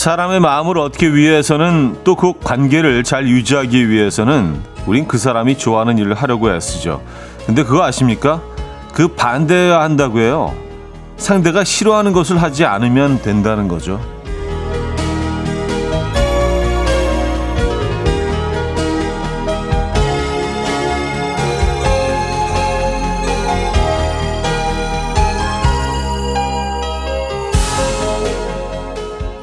사람의 0.00 0.40
마음을 0.40 0.78
얻기 0.78 1.14
위해서는 1.14 1.98
또 2.04 2.14
그 2.14 2.32
관계를 2.42 3.04
잘 3.04 3.28
유지하기 3.28 3.90
위해서는 3.90 4.58
우린 4.86 5.06
그 5.06 5.18
사람이 5.18 5.58
좋아하는 5.58 5.98
일을 5.98 6.14
하려고 6.14 6.50
애쓰죠. 6.50 7.02
근데 7.44 7.62
그거 7.62 7.82
아십니까? 7.84 8.40
그 8.94 9.08
반대해야 9.08 9.80
한다고 9.80 10.20
해요. 10.20 10.54
상대가 11.18 11.64
싫어하는 11.64 12.14
것을 12.14 12.40
하지 12.40 12.64
않으면 12.64 13.20
된다는 13.20 13.68
거죠. 13.68 14.00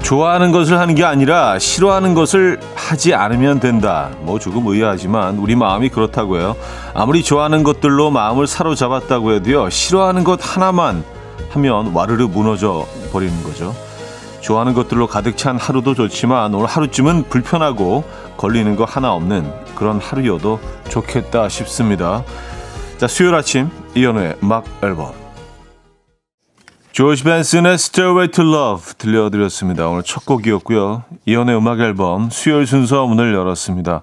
좋아하는 0.07 0.53
것을 0.53 0.79
하는 0.79 0.95
게 0.95 1.03
아니라 1.03 1.59
싫어하는 1.59 2.13
것을 2.13 2.61
하지 2.75 3.13
않으면 3.13 3.59
된다. 3.59 4.09
뭐 4.21 4.39
조금 4.39 4.65
의아하지만 4.65 5.37
우리 5.37 5.53
마음이 5.57 5.89
그렇다고 5.89 6.37
해요. 6.37 6.55
아무리 6.93 7.21
좋아하는 7.21 7.61
것들로 7.61 8.09
마음을 8.09 8.47
사로잡았다고 8.47 9.33
해도요. 9.33 9.69
싫어하는 9.69 10.23
것 10.23 10.39
하나만 10.41 11.03
하면 11.49 11.91
와르르 11.93 12.27
무너져 12.27 12.87
버리는 13.11 13.43
거죠. 13.43 13.75
좋아하는 14.39 14.73
것들로 14.73 15.07
가득 15.07 15.35
찬 15.35 15.57
하루도 15.57 15.93
좋지만 15.93 16.53
오늘 16.53 16.67
하루쯤은 16.67 17.23
불편하고 17.23 18.05
걸리는 18.37 18.77
거 18.77 18.85
하나 18.85 19.11
없는 19.11 19.51
그런 19.75 19.99
하루여도 19.99 20.61
좋겠다 20.87 21.49
싶습니다. 21.49 22.23
자, 22.97 23.07
수요일 23.07 23.35
아침 23.35 23.69
이연우의 23.93 24.37
음악 24.41 24.63
앨범 24.81 25.26
조지 26.97 27.23
벤슨의 27.25 27.75
Stairway 27.75 28.31
to 28.31 28.43
Love 28.43 28.93
들려드렸습니다. 28.97 29.87
오늘 29.87 30.01
첫 30.01 30.25
곡이었고요. 30.25 31.03
이연의 31.27 31.55
음악 31.55 31.79
앨범 31.79 32.31
수요일 32.31 32.65
순서 32.65 33.05
문을 33.05 33.35
열었습니다. 33.35 34.01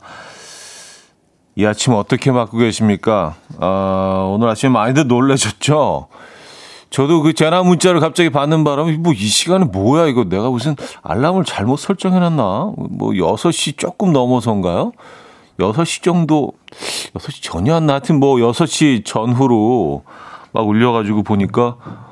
이 1.57 1.67
아침 1.67 1.95
어떻게 1.95 2.31
맞고 2.31 2.57
계십니까? 2.57 3.35
아, 3.59 4.31
오늘 4.33 4.47
아침에 4.49 4.71
많이들 4.71 5.09
놀라셨죠? 5.09 6.07
저도 6.91 7.23
그 7.23 7.33
전화 7.33 7.65
문자를 7.65 7.99
갑자기 7.99 8.31
받는 8.31 8.63
바람에 8.63 8.97
뭐 8.99 9.13
이 9.13 9.27
시간에 9.27 9.65
뭐야 9.65 10.07
이거 10.07 10.23
내가 10.23 10.49
무슨 10.49 10.77
알람을 11.03 11.43
잘못 11.43 11.79
설정해놨나? 11.79 12.75
뭐 12.77 13.11
6시 13.11 13.77
조금 13.77 14.13
넘어서인가요? 14.13 14.93
6시 15.59 16.05
정도 16.05 16.53
6시 17.17 17.43
전이었나? 17.43 17.95
하여튼 17.95 18.21
뭐 18.21 18.37
6시 18.37 19.05
전후로 19.05 20.05
막 20.53 20.69
울려가지고 20.69 21.25
보니까 21.25 22.04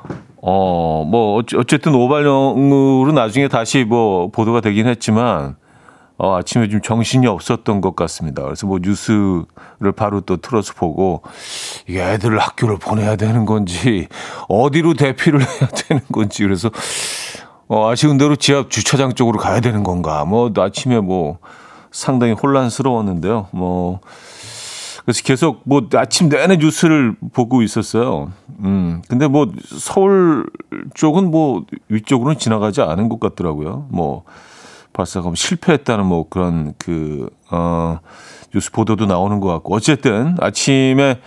어, 0.45 1.05
뭐, 1.07 1.41
어쨌든 1.55 1.95
오발령으로 1.95 3.13
나중에 3.13 3.47
다시 3.47 3.85
뭐 3.85 4.27
보도가 4.27 4.59
되긴 4.59 4.87
했지만, 4.87 5.55
어, 6.17 6.35
아침에 6.35 6.67
좀 6.67 6.81
정신이 6.81 7.27
없었던 7.27 7.79
것 7.79 7.95
같습니다. 7.95 8.43
그래서 8.43 8.67
뭐 8.67 8.79
뉴스를 8.81 9.93
바로 9.95 10.19
또 10.19 10.35
틀어서 10.35 10.73
보고, 10.73 11.21
이게 11.87 12.03
애들을 12.03 12.37
학교를 12.37 12.77
보내야 12.77 13.15
되는 13.15 13.45
건지, 13.45 14.09
어디로 14.49 14.95
대피를 14.95 15.39
해야 15.47 15.69
되는 15.69 16.01
건지, 16.11 16.43
그래서, 16.43 16.69
어, 17.69 17.89
아쉬운 17.89 18.17
대로 18.17 18.35
지하 18.35 18.65
주차장 18.67 19.13
쪽으로 19.13 19.39
가야 19.39 19.61
되는 19.61 19.81
건가. 19.85 20.25
뭐, 20.25 20.51
아침에 20.57 20.99
뭐, 20.99 21.37
상당히 21.89 22.33
혼란스러웠는데요. 22.33 23.47
뭐, 23.51 24.01
그래서 25.05 25.21
계속 25.23 25.61
뭐 25.65 25.87
아침 25.95 26.29
내내 26.29 26.57
뉴스를 26.57 27.15
보고 27.33 27.61
있었어요. 27.61 28.31
음, 28.59 29.01
근데 29.07 29.27
뭐 29.27 29.51
서울 29.65 30.45
쪽은 30.93 31.29
뭐 31.29 31.65
위쪽으로는 31.89 32.39
지나가지 32.39 32.81
않은 32.81 33.09
것 33.09 33.19
같더라고요. 33.19 33.87
뭐 33.89 34.23
발사가 34.93 35.29
실패했다는 35.33 36.05
뭐 36.05 36.27
그런 36.29 36.73
그, 36.77 37.29
어, 37.49 37.99
뉴스 38.53 38.71
보도도 38.71 39.05
나오는 39.05 39.39
것 39.39 39.47
같고. 39.49 39.75
어쨌든 39.75 40.37
아침에 40.39 41.19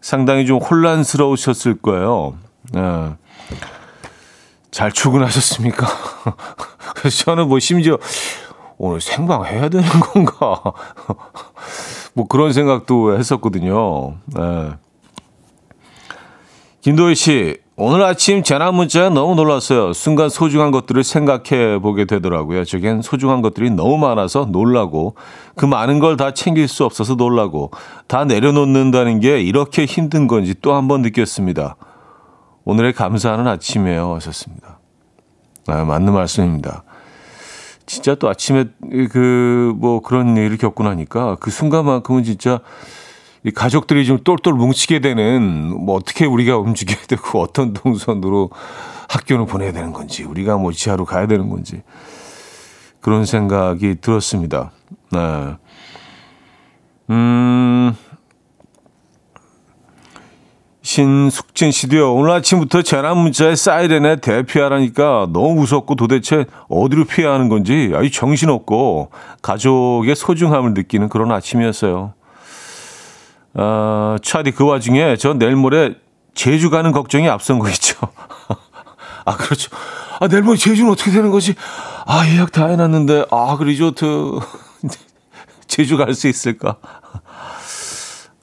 상당히 0.00 0.46
좀 0.46 0.58
혼란스러우셨을 0.58 1.76
거예요. 1.76 2.34
네. 2.72 3.14
잘 4.70 4.92
출근하셨습니까? 4.92 5.86
그래서 6.96 7.24
저는 7.24 7.48
뭐 7.48 7.58
심지어 7.58 7.96
오늘 8.76 9.00
생방해야 9.00 9.70
되는 9.70 9.88
건가? 9.88 10.60
뭐 12.16 12.26
그런 12.26 12.52
생각도 12.54 13.18
했었거든요. 13.18 14.14
네. 14.34 14.70
김도희 16.80 17.14
씨, 17.14 17.58
오늘 17.76 18.02
아침 18.04 18.42
재난 18.42 18.74
문자에 18.74 19.10
너무 19.10 19.34
놀랐어요. 19.34 19.92
순간 19.92 20.30
소중한 20.30 20.70
것들을 20.70 21.04
생각해 21.04 21.78
보게 21.80 22.06
되더라고요. 22.06 22.64
저겐 22.64 23.02
소중한 23.02 23.42
것들이 23.42 23.70
너무 23.70 23.98
많아서 23.98 24.46
놀라고 24.46 25.14
그 25.56 25.66
많은 25.66 25.98
걸 25.98 26.16
다 26.16 26.30
챙길 26.32 26.68
수 26.68 26.86
없어서 26.86 27.16
놀라고 27.16 27.70
다 28.06 28.24
내려놓는다는 28.24 29.20
게 29.20 29.42
이렇게 29.42 29.84
힘든 29.84 30.26
건지 30.26 30.54
또 30.62 30.72
한 30.74 30.88
번 30.88 31.02
느꼈습니다. 31.02 31.76
오늘의 32.64 32.94
감사하는 32.94 33.46
아침이에요. 33.46 34.14
하셨습니다. 34.14 34.78
아, 35.66 35.84
맞는 35.84 36.14
말씀입니다. 36.14 36.82
진짜 37.86 38.14
또 38.16 38.28
아침에 38.28 38.66
그 39.10 39.56
뭐 39.76 40.00
그런 40.00 40.36
일을 40.36 40.56
겪고 40.56 40.84
나니까 40.84 41.36
그 41.36 41.50
순간만큼은 41.50 42.24
진짜 42.24 42.60
이 43.44 43.50
가족들이 43.50 44.04
좀 44.04 44.18
똘똘 44.24 44.54
뭉치게 44.54 45.00
되는 45.00 45.68
뭐 45.84 45.96
어떻게 45.96 46.24
우리가 46.24 46.58
움직여야 46.58 47.06
되고 47.06 47.40
어떤 47.40 47.72
동선으로 47.72 48.50
학교를 49.08 49.46
보내야 49.46 49.72
되는 49.72 49.92
건지 49.92 50.24
우리가 50.24 50.56
뭐 50.56 50.72
지하로 50.72 51.04
가야 51.04 51.26
되는 51.26 51.48
건지 51.48 51.82
그런 53.00 53.24
생각이 53.24 53.96
들었습니다. 54.00 54.72
네. 55.12 55.54
음. 57.10 57.94
신숙진 60.86 61.72
씨도요. 61.72 62.14
오늘 62.14 62.30
아침부터 62.30 62.82
재난 62.82 63.18
문자에 63.18 63.56
사이렌에 63.56 64.16
대피하라니까 64.20 65.26
너무 65.32 65.56
무섭고 65.56 65.96
도대체 65.96 66.44
어디로 66.68 67.06
피해야 67.06 67.32
하는 67.32 67.48
건지 67.48 67.90
아주 67.92 68.12
정신없고 68.12 69.10
가족의 69.42 70.14
소중함을 70.14 70.74
느끼는 70.74 71.08
그런 71.08 71.32
아침이었어요. 71.32 72.14
어, 73.54 74.16
차디 74.22 74.52
그 74.52 74.64
와중에 74.64 75.16
저 75.16 75.34
내일 75.34 75.56
모레 75.56 75.96
제주 76.34 76.70
가는 76.70 76.92
걱정이 76.92 77.28
앞선 77.28 77.58
거 77.58 77.68
있죠. 77.70 77.96
아, 79.26 79.36
그렇죠. 79.36 79.70
아, 80.20 80.28
내일 80.28 80.44
모레 80.44 80.56
제주는 80.56 80.88
어떻게 80.88 81.10
되는 81.10 81.32
거지? 81.32 81.56
아, 82.06 82.24
예약 82.28 82.52
다 82.52 82.68
해놨는데, 82.68 83.26
아, 83.32 83.56
그 83.56 83.64
리조트, 83.64 84.38
제주 85.66 85.96
갈 85.96 86.14
수 86.14 86.28
있을까? 86.28 86.76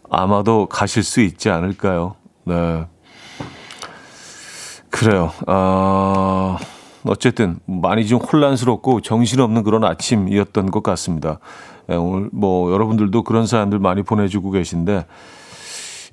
아마도 0.09 0.65
가실 0.65 1.03
수 1.03 1.21
있지 1.21 1.49
않을까요? 1.49 2.15
네. 2.45 2.85
그래요. 4.89 5.31
어, 5.47 6.57
어쨌든 7.05 7.59
많이 7.65 8.05
좀 8.05 8.19
혼란스럽고 8.19 9.01
정신없는 9.01 9.63
그런 9.63 9.83
아침이었던 9.83 10.71
것 10.71 10.83
같습니다. 10.83 11.39
네, 11.87 11.95
오늘 11.95 12.29
뭐 12.31 12.71
여러분들도 12.71 13.23
그런 13.23 13.45
사연들 13.45 13.79
많이 13.79 14.03
보내주고 14.03 14.51
계신데 14.51 15.05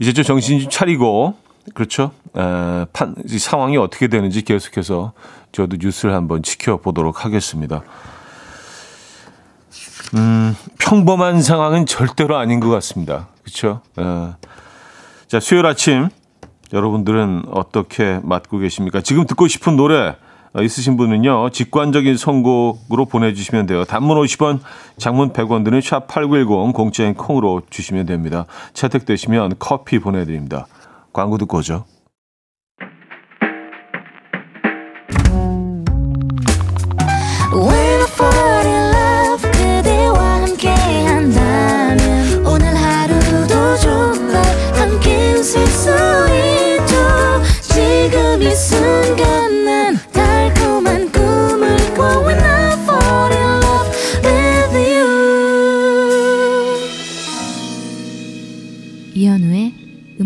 이제 0.00 0.12
좀 0.12 0.24
정신 0.24 0.60
좀 0.60 0.70
차리고 0.70 1.34
그렇죠. 1.74 2.12
에, 2.36 2.86
판, 2.92 3.14
상황이 3.38 3.76
어떻게 3.76 4.08
되는지 4.08 4.42
계속해서 4.42 5.12
저도 5.52 5.76
뉴스를 5.78 6.14
한번 6.14 6.42
지켜보도록 6.42 7.24
하겠습니다. 7.24 7.82
음, 10.14 10.56
평범한 10.78 11.42
상황은 11.42 11.86
절대로 11.86 12.36
아닌 12.36 12.60
것 12.60 12.70
같습니다. 12.70 13.28
그렇죠. 13.42 13.82
에. 13.98 14.02
자, 15.28 15.38
수요일 15.38 15.66
아침 15.66 16.08
여러분들은 16.72 17.44
어떻게 17.50 18.20
맞고 18.22 18.58
계십니까? 18.58 19.00
지금 19.00 19.26
듣고 19.26 19.48
싶은 19.48 19.76
노래 19.76 20.16
있으신 20.60 20.96
분은요. 20.96 21.50
직관적인 21.50 22.16
선곡으로 22.16 23.06
보내주시면 23.06 23.66
돼요. 23.66 23.84
단문 23.84 24.16
50원, 24.16 24.60
장문 24.96 25.32
100원 25.32 25.64
드는 25.64 25.80
샵8910 25.80 26.72
공짜인 26.72 27.14
콩으로 27.14 27.62
주시면 27.70 28.06
됩니다. 28.06 28.46
채택되시면 28.72 29.54
커피 29.58 29.98
보내드립니다. 29.98 30.66
광고 31.12 31.38
듣고 31.38 31.58
오죠. 31.58 31.84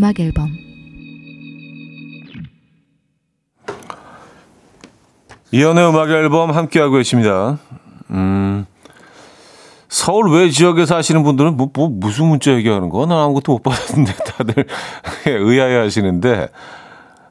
음악 0.05 0.21
앨범 0.21 0.51
이연의 5.51 5.89
음악 5.89 6.11
앨범 6.11 6.51
함께하고 6.51 6.97
계십니다. 6.97 7.59
음, 8.11 8.67
서울 9.89 10.31
외 10.31 10.51
지역에 10.51 10.85
사시는 10.85 11.23
분들은 11.23 11.57
뭐, 11.57 11.71
뭐 11.73 11.89
무슨 11.89 12.27
문자 12.27 12.53
얘기하는 12.53 12.91
거? 12.91 13.07
난 13.07 13.19
아무것도 13.19 13.53
못 13.53 13.63
받았는데 13.63 14.13
다들 14.13 14.67
의아해 15.27 15.77
하시는데 15.77 16.49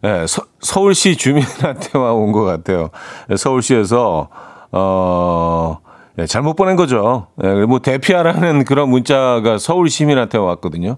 네, 0.03 0.25
서, 0.27 0.81
울시 0.81 1.15
주민한테만 1.15 2.11
온 2.11 2.31
것 2.31 2.43
같아요. 2.43 2.89
네, 3.29 3.37
서울시에서 3.37 4.27
어 4.71 5.77
네, 6.15 6.25
잘못 6.27 6.55
보낸 6.55 6.75
거죠. 6.75 7.27
네, 7.37 7.65
뭐 7.65 7.79
대피하라는 7.79 8.65
그런 8.65 8.89
문자가 8.89 9.57
서울 9.57 9.89
시민한테 9.89 10.37
왔거든요. 10.37 10.97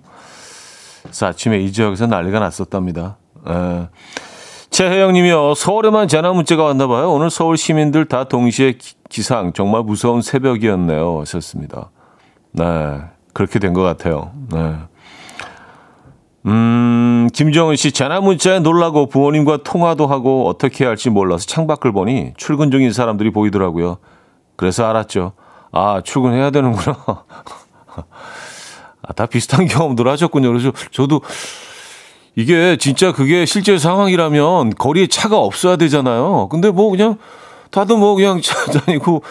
그래서 1.03 1.27
아침에 1.27 1.59
이 1.59 1.71
지역에서 1.71 2.07
난리가 2.07 2.39
났었답니다. 2.39 3.17
네. 3.47 3.89
최혜영님이요. 4.71 5.53
서울에만 5.53 6.07
재난 6.07 6.35
문자가 6.35 6.63
왔나 6.63 6.87
봐요. 6.87 7.11
오늘 7.13 7.29
서울 7.29 7.55
시민들 7.57 8.05
다 8.05 8.25
동시에 8.25 8.73
기, 9.09 9.21
상 9.21 9.53
정말 9.53 9.83
무서운 9.83 10.21
새벽이었네요. 10.21 11.19
하셨습니다. 11.21 11.91
네, 12.51 12.63
그렇게 13.33 13.59
된 13.59 13.73
것 13.73 13.83
같아요. 13.83 14.31
네. 14.51 14.75
음, 16.45 17.27
김정은 17.33 17.75
씨, 17.75 17.91
재난 17.91 18.23
문자에 18.23 18.59
놀라고 18.59 19.07
부모님과 19.07 19.63
통화도 19.63 20.05
하고 20.05 20.47
어떻게 20.47 20.85
할지 20.85 21.09
몰라서 21.09 21.45
창밖을 21.47 21.91
보니 21.91 22.33
출근 22.37 22.69
중인 22.69 22.93
사람들이 22.93 23.31
보이더라고요. 23.31 23.97
그래서 24.55 24.87
알았죠. 24.87 25.33
아, 25.71 26.01
출근해야 26.03 26.51
되는구나. 26.51 26.97
아, 29.01 29.13
다 29.13 29.25
비슷한 29.25 29.65
경험들 29.65 30.07
하셨군요. 30.07 30.49
그래서 30.49 30.71
저도 30.91 31.21
이게 32.35 32.77
진짜 32.77 33.11
그게 33.11 33.45
실제 33.45 33.77
상황이라면 33.77 34.75
거리에 34.75 35.07
차가 35.07 35.37
없어야 35.37 35.77
되잖아요. 35.77 36.49
근데 36.49 36.69
뭐 36.69 36.91
그냥 36.91 37.17
다들 37.71 37.97
뭐 37.97 38.15
그냥 38.15 38.39
차 38.43 38.65
다니고 38.65 39.23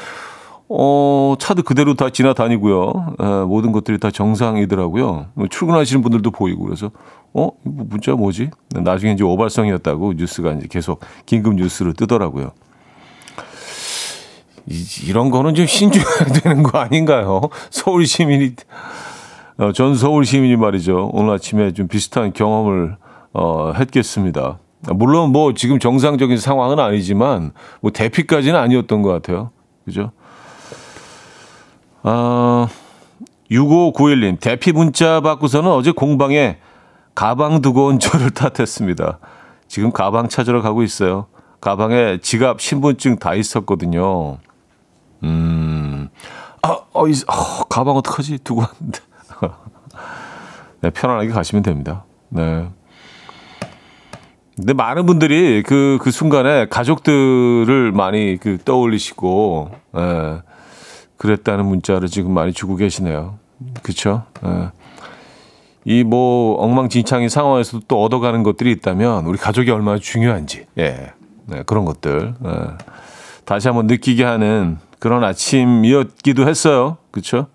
어, 0.77 1.37
차도 1.39 1.63
그대로 1.63 1.95
다 1.95 2.11
지나다니고요. 2.11 3.15
에, 3.21 3.25
모든 3.47 3.71
것들이 3.71 4.01
다 4.01 4.11
정상이더라고요. 4.11 5.27
뭐 5.35 5.47
출근하시는 5.49 6.03
분들도 6.03 6.33
보이고 6.33 6.65
그래서 6.65 6.91
어, 7.33 7.51
뭐 7.63 7.87
문자 7.89 8.13
뭐지? 8.13 8.51
나중에 8.71 9.13
이제 9.13 9.23
오발성이었다고 9.23 10.15
뉴스가 10.15 10.53
이제 10.55 10.67
계속 10.69 11.01
긴급 11.27 11.55
뉴스로 11.55 11.93
뜨더라고요. 11.93 12.51
이, 14.67 14.85
이런 15.07 15.31
거는 15.31 15.55
좀 15.55 15.65
신중해야 15.65 16.25
되는 16.43 16.65
거 16.65 16.79
아닌가요? 16.79 17.43
서울 17.71 18.05
시민이 18.05 18.55
어, 19.59 19.71
전 19.71 19.95
서울 19.95 20.25
시민이 20.25 20.57
말이죠. 20.57 21.11
오늘 21.13 21.35
아침에 21.35 21.73
좀 21.73 21.87
비슷한 21.87 22.33
경험을 22.33 22.97
어, 23.33 23.73
했겠습니다. 23.79 24.59
물론 24.93 25.31
뭐 25.31 25.55
지금 25.55 25.79
정상적인 25.79 26.37
상황은 26.37 26.81
아니지만 26.81 27.53
뭐 27.81 27.93
대피까지는 27.93 28.59
아니었던 28.59 29.03
것 29.03 29.11
같아요. 29.11 29.51
그죠? 29.85 30.11
아, 32.07 32.69
6591님, 33.51 34.39
대피 34.39 34.73
문자 34.73 35.23
받고서는 35.23 35.71
어제 35.71 35.91
공방에 35.91 36.59
가방 37.15 37.63
두고 37.63 37.87
온 37.87 37.99
저를 37.99 38.31
탓했습니다. 38.35 39.19
지금 39.69 39.91
가방 39.91 40.29
찾으러 40.29 40.61
가고 40.61 40.83
있어요. 40.83 41.27
가방에 41.63 42.19
지갑, 42.21 42.61
신분증 42.61 43.17
다 43.17 43.35
있었거든요. 43.35 44.37
음, 45.23 46.11
아, 46.61 46.79
어, 46.93 47.09
이, 47.09 47.13
어 47.27 47.65
가방 47.71 47.97
어떡하지? 47.97 48.39
두고 48.45 48.61
왔는데. 48.61 49.01
네, 50.83 50.91
편안하게 50.91 51.31
가시면 51.31 51.63
됩니다. 51.63 52.05
네. 52.29 52.69
근데 54.57 54.75
많은 54.75 55.07
분들이 55.07 55.63
그, 55.63 55.99
그 56.03 56.11
순간에 56.11 56.67
가족들을 56.69 57.93
많이 57.93 58.37
그 58.39 58.59
떠올리시고, 58.63 59.71
예, 59.97 60.43
그랬다는 61.17 61.67
문자를 61.67 62.09
지금 62.09 62.33
많이 62.33 62.53
주고 62.53 62.77
계시네요. 62.77 63.39
그쵸? 63.83 64.25
예. 64.45 64.71
이뭐 65.85 66.57
엉망진창인 66.61 67.29
상황에서도 67.29 67.85
또 67.89 68.03
얻어가는 68.03 68.43
것들이 68.43 68.73
있다면 68.73 69.27
우리 69.27 69.39
가족이 69.39 69.71
얼마나 69.71 69.99
중요한지, 69.99 70.67
예. 70.79 71.13
네, 71.47 71.63
그런 71.67 71.85
것들, 71.85 72.35
예. 72.45 72.51
다시 73.45 73.69
한번 73.69 73.87
느끼게 73.87 74.25
하는 74.25 74.79
그런 74.99 75.23
아침이었기도 75.23 76.49
했어요. 76.49 76.97
그쵸? 77.11 77.47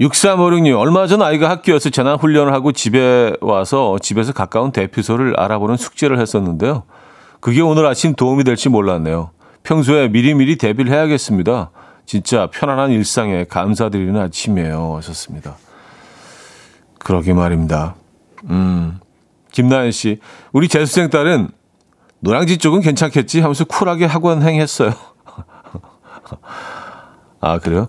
6356님, 0.00 0.78
얼마 0.78 1.06
전 1.06 1.22
아이가 1.22 1.48
학교에서 1.48 1.90
재난 1.90 2.16
훈련을 2.16 2.52
하고 2.52 2.72
집에 2.72 3.34
와서 3.40 3.96
집에서 4.00 4.32
가까운 4.32 4.72
대피소를 4.72 5.38
알아보는 5.38 5.76
숙제를 5.76 6.18
했었는데요. 6.18 6.84
그게 7.40 7.60
오늘 7.60 7.86
아침 7.86 8.14
도움이 8.14 8.44
될지 8.44 8.68
몰랐네요. 8.68 9.30
평소에 9.62 10.08
미리미리 10.08 10.56
대비를 10.56 10.92
해야겠습니다. 10.92 11.70
진짜 12.06 12.48
편안한 12.52 12.90
일상에 12.90 13.44
감사드리는 13.44 14.20
아침이에요. 14.20 14.96
하셨습니다. 14.96 15.56
그러게 16.98 17.32
말입니다. 17.32 17.94
음. 18.50 18.98
김나연 19.52 19.92
씨, 19.92 20.18
우리 20.52 20.68
재수생 20.68 21.10
딸은 21.10 21.48
노량진 22.20 22.58
쪽은 22.58 22.80
괜찮겠지 22.80 23.40
하면서 23.40 23.64
쿨하게 23.64 24.06
학원 24.06 24.42
행했어요. 24.42 24.92
아, 27.40 27.58
그래요? 27.58 27.88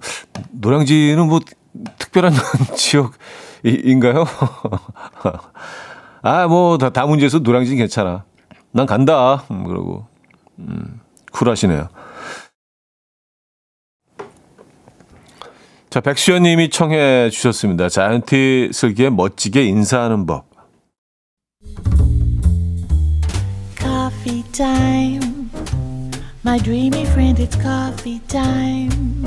노량진은 0.51 1.27
뭐 1.27 1.39
특별한 1.97 2.33
지역인가요? 3.63 4.25
아, 6.21 6.47
뭐, 6.47 6.77
다, 6.77 6.89
다 6.89 7.05
문제에서 7.05 7.39
노량진 7.39 7.77
괜찮아. 7.77 8.23
난 8.71 8.85
간다. 8.85 9.43
음, 9.51 9.65
그러고, 9.65 10.07
음, 10.59 10.99
쿨하시네요. 11.33 11.89
자, 15.89 15.99
백수연 16.01 16.41
님이 16.43 16.69
청해 16.69 17.29
주셨습니다. 17.29 17.89
자이언티 17.89 18.69
슬기의 18.73 19.11
멋지게 19.11 19.63
인사하는 19.63 20.25
법. 20.25 20.45
Coffee 23.77 24.43
time. 24.51 25.51
My 26.43 26.59
dreamy 26.59 27.03
friend, 27.03 27.39
it's 27.39 27.55
coffee 27.61 28.19
time. 28.27 29.23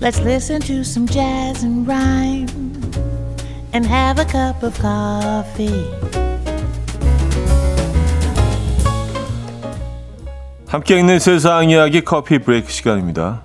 Let's 0.00 0.20
listen 0.20 0.60
to 0.62 0.80
some 0.80 1.06
jazz 1.06 1.64
and 1.64 1.86
rhyme 1.86 2.48
and 3.72 3.86
have 3.86 4.18
a 4.18 4.24
cup 4.24 4.62
of 4.62 4.78
coffee. 4.80 5.86
함께 10.68 10.98
있는 10.98 11.18
세상 11.18 11.70
이야기 11.70 12.02
커피 12.02 12.38
브레이크 12.38 12.70
시간입니다. 12.70 13.40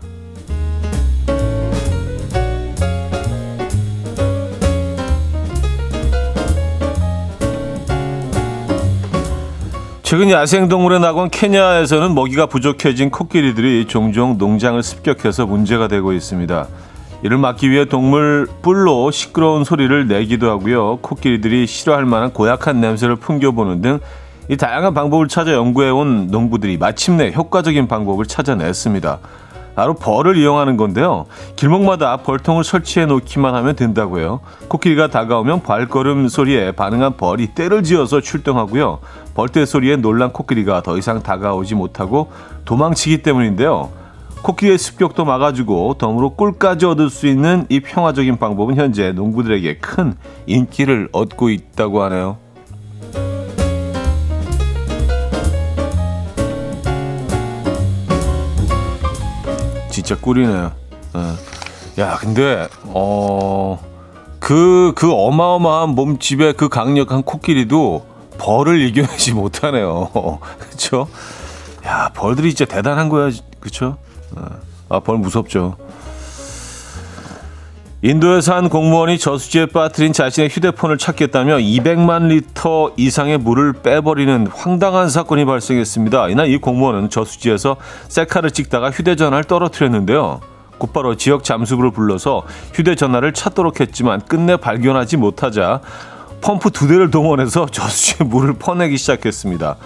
최근 10.02 10.30
야생동물의 10.30 11.00
낙원 11.00 11.30
케냐에서는 11.30 12.14
먹이가 12.14 12.48
부족해진 12.48 13.10
코끼리들이 13.10 13.86
종종 13.88 14.38
농장을 14.38 14.84
습격해서 14.84 15.46
문제가 15.46 15.88
되고 15.88 16.12
있습니다. 16.12 16.68
이를 17.24 17.38
막기 17.38 17.72
위해 17.72 17.86
동물 17.86 18.48
뿔로 18.62 19.12
시끄러운 19.12 19.64
소리를 19.64 20.10
내기도 20.10 20.50
하고요. 20.50 20.98
코끼리들이 20.98 21.68
싫어할 21.68 22.04
만한 22.04 22.34
고약한 22.34 22.82
냄새를 22.82 23.16
풍겨보는 23.16 23.82
등 23.82 24.00
이 24.50 24.58
다양한 24.58 24.94
방법을 24.94 25.30
찾아 25.30 25.54
연구해온 25.54 26.28
농부들이 26.28 26.78
마침내 26.78 27.32
효과적인 27.32 27.88
방법을 27.88 28.26
찾아냈습니다. 28.26 29.20
바로 29.76 29.96
벌을 29.96 30.38
이용하는 30.38 30.78
건데요. 30.78 31.26
길목마다 31.56 32.18
벌통을 32.18 32.64
설치해 32.64 33.06
놓기만 33.06 33.56
하면 33.56 33.76
된다고요. 33.76 34.42
코끼리가 34.68 35.08
다가오면 35.08 35.64
발걸음 35.64 36.28
소리에 36.28 36.74
반응한 36.74 37.18
벌이 37.18 37.48
때를 37.48 37.84
지어서 37.84 38.22
출동하고요. 38.22 39.00
벌떼 39.34 39.66
소리에 39.66 39.96
놀란 39.96 40.32
코끼리가 40.32 40.84
더 40.84 40.98
이상 40.98 41.24
다가오지 41.24 41.76
못하고 41.76 42.32
도망치기 42.66 43.24
때문인데요. 43.24 43.92
코끼리의 44.44 44.78
습격도 44.78 45.24
막아주고 45.24 45.96
덤으로 45.98 46.32
꿀까지 46.32 46.86
얻을 46.86 47.10
수 47.10 47.28
있는 47.28 47.66
이 47.70 47.80
평화적인 47.80 48.38
방법은 48.38 48.76
현재 48.76 49.14
농부들에게 49.14 49.78
큰 49.78 50.16
인기를 50.46 51.10
얻고 51.14 51.50
있다고 51.50 52.04
하네요. 52.04 52.43
진짜 60.04 60.20
꿀이네요. 60.22 60.72
네. 61.14 62.02
야, 62.04 62.18
근데 62.20 62.68
어. 62.84 63.82
그, 64.40 64.92
그 64.96 65.10
어마어마한 65.10 65.92
몸집의 65.92 66.56
그 66.56 66.68
강력한 66.68 67.24
코끼리도 67.24 68.06
벌을 68.38 68.82
이겨내지 68.82 69.32
못하네요. 69.34 70.40
그쵸? 70.60 71.08
야, 71.86 72.10
벌들이 72.14 72.54
진짜 72.54 72.74
대단한 72.74 73.08
거야. 73.08 73.32
그쵸? 73.62 73.98
아, 74.90 75.00
벌 75.00 75.18
무섭죠. 75.18 75.78
인도에서 78.06 78.54
한 78.54 78.68
공무원이 78.68 79.18
저수지에 79.18 79.68
빠뜨린 79.68 80.12
자신의 80.12 80.50
휴대폰을 80.50 80.98
찾겠다며 80.98 81.56
200만 81.60 82.28
리터 82.28 82.92
이상의 82.98 83.38
물을 83.38 83.72
빼버리는 83.72 84.46
황당한 84.48 85.08
사건이 85.08 85.46
발생했습니다. 85.46 86.28
이날 86.28 86.50
이 86.50 86.58
공무원은 86.58 87.10
저수지에서 87.10 87.78
셀카를 88.10 88.52
찍다가 88.52 88.92
휴대전화를 88.92 89.46
떨어뜨렸는데요. 89.46 90.42
곧바로 90.80 91.16
지역 91.16 91.46
잠수부를 91.46 91.92
불러서 91.92 92.44
휴대전화를 92.74 93.32
찾도록 93.32 93.80
했지만 93.80 94.20
끝내 94.20 94.58
발견하지 94.58 95.16
못하자 95.16 95.80
펌프 96.42 96.72
두 96.72 96.90
대를 96.90 97.10
동원해서 97.10 97.68
저수지에 97.72 98.28
물을 98.28 98.54
퍼내기 98.56 98.98
시작했습니다. 98.98 99.78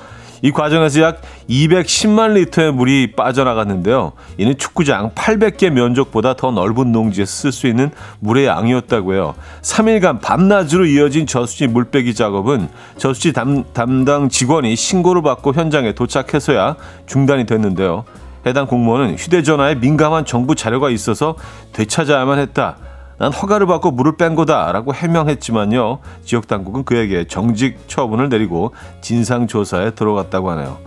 이 0.41 0.51
과정에서 0.51 1.01
약 1.01 1.21
210만 1.49 2.33
리터의 2.33 2.71
물이 2.73 3.13
빠져나갔는데요. 3.15 4.13
이는 4.37 4.57
축구장 4.57 5.11
800개 5.11 5.69
면적보다 5.69 6.35
더 6.35 6.51
넓은 6.51 6.91
농지에 6.91 7.25
쓸 7.25 7.51
수 7.51 7.67
있는 7.67 7.91
물의 8.19 8.45
양이었다고요. 8.45 9.35
3일간 9.61 10.21
밤낮으로 10.21 10.85
이어진 10.85 11.27
저수지 11.27 11.67
물빼기 11.67 12.13
작업은 12.13 12.69
저수지 12.97 13.33
담, 13.33 13.63
담당 13.73 14.29
직원이 14.29 14.75
신고를 14.75 15.21
받고 15.21 15.53
현장에 15.53 15.93
도착해서야 15.93 16.75
중단이 17.05 17.45
됐는데요. 17.45 18.05
해당 18.45 18.65
공무원은 18.67 19.15
휴대전화에 19.17 19.75
민감한 19.75 20.25
정부 20.25 20.55
자료가 20.55 20.89
있어서 20.89 21.35
되찾아야만 21.73 22.39
했다. 22.39 22.77
난 23.17 23.33
허가를 23.33 23.65
받고 23.67 23.91
물을 23.91 24.15
뺀 24.17 24.35
거다라고 24.35 24.93
해명했지만요. 24.93 25.99
지역 26.23 26.47
당국은 26.47 26.83
그에게 26.83 27.25
정직 27.27 27.87
처분을 27.87 28.29
내리고 28.29 28.73
진상 29.01 29.47
조사에 29.47 29.91
들어갔다고 29.91 30.51
하네요. 30.51 30.77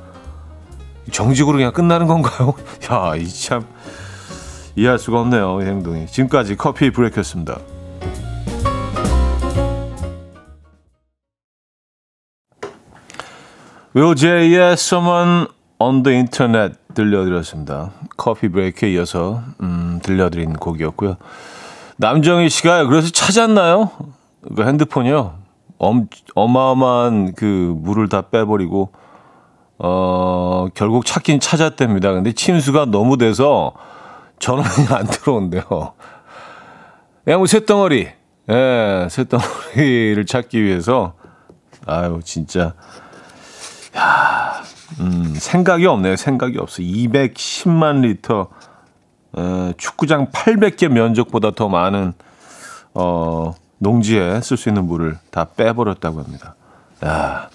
정직으로 1.11 1.57
그냥 1.57 1.73
끝나는 1.73 2.07
건가요? 2.07 2.55
야, 2.91 3.17
이 3.17 3.27
참 3.27 3.65
이해할 4.77 4.99
수가 4.99 5.21
없네요. 5.21 5.61
이 5.63 5.65
행동이. 5.65 6.07
지금까지 6.07 6.57
커피 6.57 6.91
브레이크였습니다. 6.91 7.59
윌 13.95 14.15
제이의 14.15 14.73
Someone 14.75 15.47
on 15.79 16.03
the 16.03 16.17
Internet 16.17 16.77
들려드렸습니다. 16.95 17.91
커피 18.17 18.49
브레이크에 18.49 18.91
이어서 18.93 19.43
음, 19.61 20.01
들려드린 20.03 20.55
곡이었고요. 20.55 21.17
남정희 22.01 22.49
씨가 22.49 22.87
그래서 22.87 23.11
찾았나요? 23.11 23.91
그 24.57 24.65
핸드폰이요. 24.65 25.35
엄, 25.77 26.09
어마어마한 26.35 27.35
그 27.35 27.75
물을 27.77 28.09
다 28.09 28.23
빼버리고 28.23 28.91
어 29.79 30.69
결국 30.73 31.05
찾긴 31.05 31.41
찾았답니다. 31.41 32.13
근데 32.13 32.33
침수가 32.33 32.87
너무 32.87 33.19
돼서 33.19 33.75
전원이 34.39 34.87
안 34.91 35.07
들어온대요. 35.09 35.63
야, 37.29 37.37
뭐 37.37 37.47
쇳덩어리. 37.47 38.09
예, 38.51 39.07
쇳덩어리를 39.11 40.25
찾기 40.25 40.63
위해서 40.63 41.13
아유, 41.87 42.21
진짜 42.25 42.73
야, 43.95 44.63
음, 45.01 45.35
생각이 45.35 45.85
없네요. 45.85 46.17
생각이 46.17 46.57
없어. 46.59 46.81
210만 46.83 48.01
리터 48.01 48.49
어, 49.33 49.73
축구장 49.77 50.31
800개 50.31 50.89
면적보다 50.89 51.53
더 51.53 51.69
많은 51.69 52.13
어, 52.95 53.55
농지에 53.79 54.41
쓸 54.41 54.57
수 54.57 54.69
있는 54.69 54.87
물을 54.87 55.19
다 55.31 55.47
빼버렸다고 55.57 56.21
합니다. 56.23 56.55
야. 57.05 57.49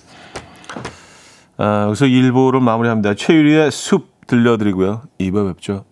아, 1.58 1.84
여기서 1.88 2.06
1부를 2.06 2.60
마무리합니다. 2.62 3.14
최유리의 3.14 3.72
숲 3.72 4.28
들려드리고요. 4.28 5.04
2부 5.20 5.54
뵙죠. 5.54 5.86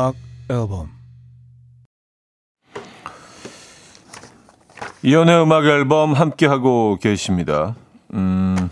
음악 0.00 0.14
앨범 0.48 0.88
이현우의 5.02 5.42
음악 5.42 5.66
앨범 5.66 6.14
함께 6.14 6.46
하고 6.46 6.96
계십니다. 6.96 7.74
음. 8.14 8.70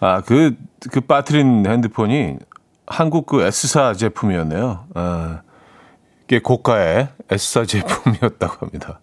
아, 0.00 0.20
그, 0.22 0.56
그 0.90 1.00
빠트린 1.00 1.64
핸드폰이 1.64 2.38
한국 2.88 3.26
그 3.26 3.42
S사 3.42 3.94
제품이었네요. 3.94 4.86
아, 4.94 5.42
꽤 6.26 6.40
고가의 6.40 7.08
S사 7.30 7.64
제품이었다고 7.66 8.66
합니다. 8.66 9.00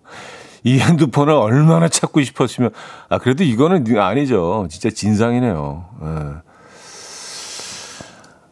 이 0.65 0.79
핸드폰을 0.79 1.33
얼마나 1.33 1.87
찾고 1.87 2.21
싶었으면, 2.21 2.71
아, 3.07 3.17
그래도 3.17 3.45
이거는 3.45 3.85
아니죠. 3.97 4.67
진짜 4.69 4.89
진상이네요. 4.89 5.85
아. 6.01 6.41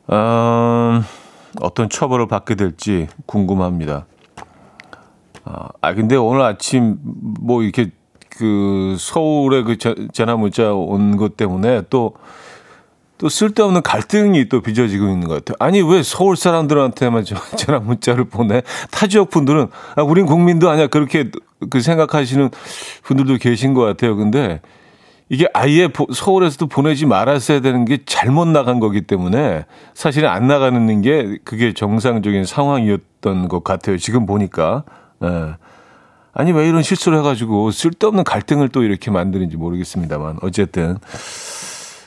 음, 0.09 1.03
어떤 1.61 1.89
처벌을 1.89 2.27
받게 2.27 2.55
될지 2.55 3.07
궁금합니다. 3.25 4.05
아, 5.45 5.69
아, 5.81 5.93
근데 5.93 6.15
오늘 6.15 6.41
아침 6.41 6.97
뭐 7.03 7.63
이렇게 7.63 7.91
그 8.29 8.95
서울에 8.99 9.63
그 9.63 9.77
전화 10.13 10.35
문자 10.35 10.73
온 10.73 11.17
것 11.17 11.37
때문에 11.37 11.83
또, 11.89 12.13
또 13.17 13.29
쓸데없는 13.29 13.81
갈등이 13.81 14.49
또 14.49 14.61
빚어지고 14.61 15.05
있는 15.07 15.27
것 15.27 15.43
같아요. 15.43 15.55
아니, 15.59 15.81
왜 15.81 16.03
서울 16.03 16.35
사람들한테만 16.35 17.25
전화 17.55 17.79
문자를 17.81 18.25
보내? 18.25 18.61
타 18.91 19.07
지역 19.07 19.29
분들은, 19.31 19.67
아, 19.95 20.03
우린 20.03 20.25
국민도 20.25 20.69
아니야. 20.69 20.87
그렇게 20.87 21.31
그 21.71 21.81
생각하시는 21.81 22.49
분들도 23.03 23.37
계신 23.37 23.73
것 23.73 23.81
같아요. 23.81 24.15
근데 24.15 24.61
이게 25.29 25.47
아예 25.53 25.89
서울에서도 26.13 26.67
보내지 26.67 27.05
말았어야 27.05 27.59
되는 27.59 27.85
게 27.85 27.99
잘못 28.05 28.47
나간 28.47 28.79
거기 28.79 29.01
때문에 29.01 29.65
사실은 29.93 30.29
안 30.29 30.47
나가는 30.47 31.01
게 31.01 31.37
그게 31.43 31.73
정상적인 31.73 32.45
상황이었던 32.45 33.47
것 33.49 33.63
같아요. 33.63 33.97
지금 33.97 34.25
보니까. 34.25 34.83
예. 35.23 35.55
아니, 36.33 36.51
왜 36.51 36.69
이런 36.69 36.83
실수를 36.83 37.17
해가지고 37.19 37.71
쓸데없는 37.71 38.23
갈등을 38.23 38.69
또 38.69 38.83
이렇게 38.83 39.11
만드는지 39.11 39.57
모르겠습니다만. 39.57 40.37
어쨌든. 40.43 40.97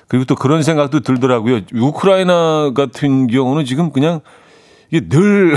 그리고 0.07 0.25
또 0.25 0.35
그런 0.35 0.63
생각도 0.63 1.01
들더라고요. 1.01 1.61
우크라이나 1.75 2.73
같은 2.75 3.27
경우는 3.27 3.65
지금 3.65 3.91
그냥 3.91 4.21
이게 4.91 5.09
늘 5.09 5.55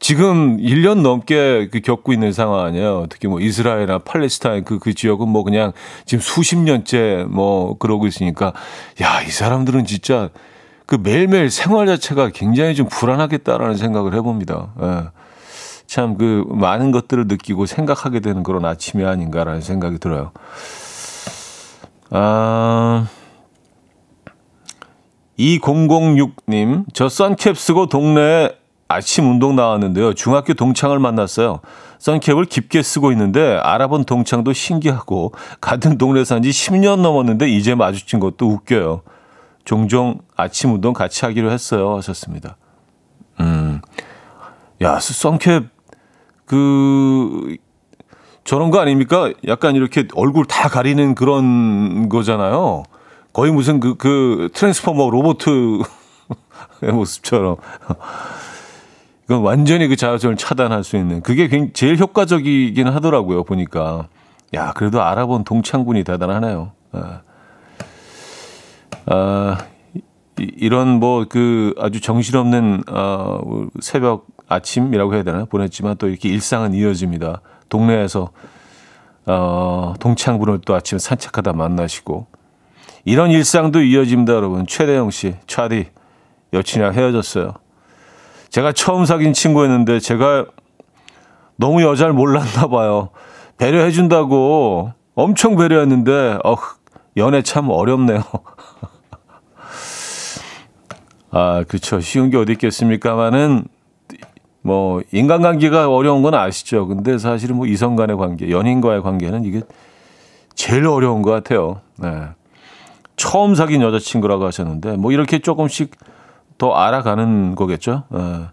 지금 0.00 0.58
1년 0.58 1.02
넘게 1.02 1.68
그 1.72 1.80
겪고 1.80 2.12
있는 2.12 2.32
상황 2.32 2.64
아니에요. 2.64 3.06
특히 3.08 3.28
뭐 3.28 3.40
이스라엘이나 3.40 3.98
팔레스타인 3.98 4.64
그, 4.64 4.78
그 4.78 4.94
지역은 4.94 5.28
뭐 5.28 5.42
그냥 5.42 5.72
지금 6.06 6.22
수십 6.22 6.56
년째 6.56 7.26
뭐 7.28 7.76
그러고 7.78 8.06
있으니까 8.06 8.52
야, 9.00 9.22
이 9.22 9.30
사람들은 9.30 9.84
진짜 9.86 10.30
그 10.86 10.94
매일매일 10.94 11.50
생활 11.50 11.86
자체가 11.86 12.30
굉장히 12.30 12.74
좀 12.74 12.88
불안하겠다라는 12.88 13.76
생각을 13.76 14.14
해봅니다. 14.14 14.72
예. 14.80 15.18
참 15.88 16.18
그 16.18 16.44
많은 16.48 16.92
것들을 16.92 17.26
느끼고 17.26 17.66
생각하게 17.66 18.20
되는 18.20 18.42
그런 18.42 18.64
아침이 18.66 19.04
아닌가라는 19.04 19.62
생각이 19.62 19.98
들어요. 19.98 20.32
아, 22.10 23.08
2006님, 25.38 26.84
저 26.92 27.08
선캡 27.08 27.54
쓰고 27.54 27.86
동네에 27.86 28.57
아침 28.88 29.30
운동 29.30 29.54
나왔는데요. 29.54 30.14
중학교 30.14 30.54
동창을 30.54 30.98
만났어요. 30.98 31.60
선캡을 31.98 32.46
깊게 32.46 32.82
쓰고 32.82 33.12
있는데 33.12 33.58
알아본 33.58 34.04
동창도 34.04 34.52
신기하고 34.52 35.32
같은 35.60 35.98
동네 35.98 36.24
산 36.24 36.42
지 36.42 36.50
10년 36.50 37.00
넘었는데 37.00 37.48
이제 37.50 37.74
마주친 37.74 38.18
것도 38.20 38.46
웃겨요. 38.48 39.02
종종 39.64 40.20
아침 40.36 40.72
운동 40.72 40.94
같이 40.94 41.24
하기로 41.26 41.50
했어요. 41.50 41.96
하셨습니다. 41.96 42.56
음. 43.40 43.80
야, 44.80 44.98
선캡 45.00 45.62
그 46.46 47.56
저런 48.44 48.70
거 48.70 48.78
아닙니까? 48.80 49.30
약간 49.46 49.76
이렇게 49.76 50.06
얼굴 50.14 50.46
다 50.46 50.68
가리는 50.70 51.14
그런 51.14 52.08
거잖아요. 52.08 52.84
거의 53.34 53.52
무슨 53.52 53.78
그, 53.80 53.96
그 53.96 54.48
트랜스포머 54.54 55.10
로보트의 55.10 55.80
모습처럼. 56.94 57.56
그건 59.28 59.42
완전히 59.42 59.88
그 59.88 59.94
자외선을 59.94 60.36
차단할 60.36 60.82
수 60.84 60.96
있는 60.96 61.20
그게 61.20 61.70
제일 61.74 61.98
효과적이긴 61.98 62.88
하더라고요 62.88 63.44
보니까 63.44 64.08
야 64.54 64.72
그래도 64.72 65.02
알아본 65.02 65.44
동창군이 65.44 66.02
대단하네요. 66.02 66.72
아, 66.92 67.20
아 69.04 69.58
이런 70.38 70.98
뭐 70.98 71.26
그 71.28 71.74
아주 71.78 72.00
정신없는 72.00 72.84
어, 72.88 73.40
새벽 73.80 74.26
아침이라고 74.48 75.12
해야 75.12 75.22
되나 75.24 75.44
보냈지만 75.44 75.98
또 75.98 76.08
이렇게 76.08 76.30
일상은 76.30 76.72
이어집니다. 76.72 77.42
동네에서 77.68 78.30
어, 79.26 79.92
동창분을 80.00 80.60
또 80.64 80.74
아침에 80.74 80.98
산책하다 80.98 81.52
만나시고 81.52 82.28
이런 83.04 83.30
일상도 83.30 83.82
이어집니다, 83.82 84.32
여러분. 84.32 84.66
최대영 84.66 85.10
씨, 85.10 85.34
차디 85.46 85.88
여친이랑 86.54 86.94
헤어졌어요. 86.94 87.67
제가 88.50 88.72
처음 88.72 89.04
사귄 89.04 89.32
친구였는데 89.32 90.00
제가 90.00 90.46
너무 91.56 91.82
여자를 91.82 92.12
몰랐나 92.12 92.68
봐요. 92.68 93.10
배려해 93.56 93.90
준다고 93.90 94.92
엄청 95.14 95.56
배려했는데 95.56 96.38
어 96.44 96.56
연애 97.16 97.42
참 97.42 97.68
어렵네요. 97.70 98.22
아, 101.30 101.64
그렇죠. 101.68 102.00
쉬운 102.00 102.30
게 102.30 102.38
어디 102.38 102.52
있겠습니까만은 102.52 103.64
뭐 104.62 105.02
인간관계가 105.12 105.88
어려운 105.88 106.22
건 106.22 106.34
아시죠. 106.34 106.86
근데 106.86 107.18
사실은 107.18 107.56
뭐 107.56 107.66
이성 107.66 107.96
간의 107.96 108.16
관계, 108.16 108.50
연인과의 108.50 109.02
관계는 109.02 109.44
이게 109.44 109.62
제일 110.54 110.86
어려운 110.86 111.22
것 111.22 111.30
같아요. 111.30 111.80
네. 111.96 112.08
처음 113.16 113.54
사귄 113.54 113.82
여자친구라고 113.82 114.46
하셨는데 114.46 114.96
뭐 114.96 115.12
이렇게 115.12 115.40
조금씩 115.40 115.90
더 116.58 116.72
알아가는 116.74 117.54
거겠죠. 117.54 118.04
네. 118.10 118.46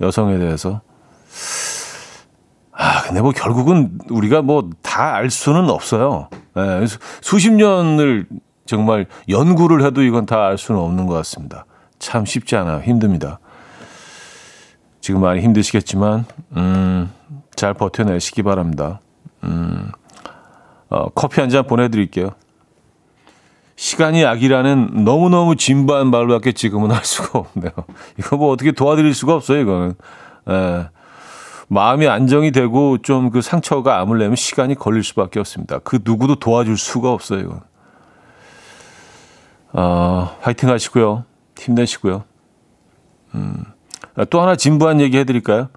여성에 0.00 0.38
대해서. 0.38 0.80
아, 2.72 3.02
근데 3.02 3.20
뭐 3.20 3.32
결국은 3.32 3.98
우리가 4.10 4.42
뭐 4.42 4.70
다 4.82 5.14
알 5.14 5.30
수는 5.30 5.70
없어요. 5.70 6.28
네. 6.54 6.84
수십 7.22 7.52
년을 7.52 8.26
정말 8.66 9.06
연구를 9.28 9.84
해도 9.84 10.02
이건 10.02 10.26
다 10.26 10.42
알 10.46 10.58
수는 10.58 10.80
없는 10.80 11.06
것 11.06 11.14
같습니다. 11.14 11.64
참 11.98 12.24
쉽지 12.24 12.56
않아요. 12.56 12.80
힘듭니다. 12.80 13.38
지금 15.00 15.20
많이 15.20 15.40
힘드시겠지만, 15.40 16.24
음, 16.56 17.10
잘 17.56 17.74
버텨내시기 17.74 18.42
바랍니다. 18.42 19.00
음, 19.44 19.90
어, 20.90 21.08
커피 21.10 21.40
한 21.40 21.48
잔 21.50 21.66
보내드릴게요. 21.66 22.30
시간이 23.82 24.22
약이라는 24.22 25.02
너무너무 25.04 25.56
진부한 25.56 26.12
말로밖에 26.12 26.52
지금은 26.52 26.92
할 26.92 27.04
수가 27.04 27.40
없네요. 27.40 27.72
이거 28.16 28.36
뭐 28.36 28.52
어떻게 28.52 28.70
도와드릴 28.70 29.12
수가 29.12 29.34
없어요, 29.34 29.60
이거는. 29.60 29.94
에, 30.48 30.54
예. 30.54 30.88
마음이 31.66 32.06
안정이 32.06 32.52
되고 32.52 32.98
좀 32.98 33.30
그 33.30 33.42
상처가 33.42 33.98
아물려면 33.98 34.36
시간이 34.36 34.76
걸릴 34.76 35.02
수밖에 35.02 35.40
없습니다. 35.40 35.80
그 35.80 35.98
누구도 36.04 36.36
도와줄 36.36 36.78
수가 36.78 37.10
없어요, 37.10 37.40
이건. 37.40 37.60
어, 39.72 40.36
화이팅 40.42 40.68
하시고요. 40.68 41.24
힘내시고요. 41.58 42.22
음, 43.34 43.64
또 44.30 44.40
하나 44.40 44.54
진부한 44.54 45.00
얘기 45.00 45.18
해드릴까요? 45.18 45.70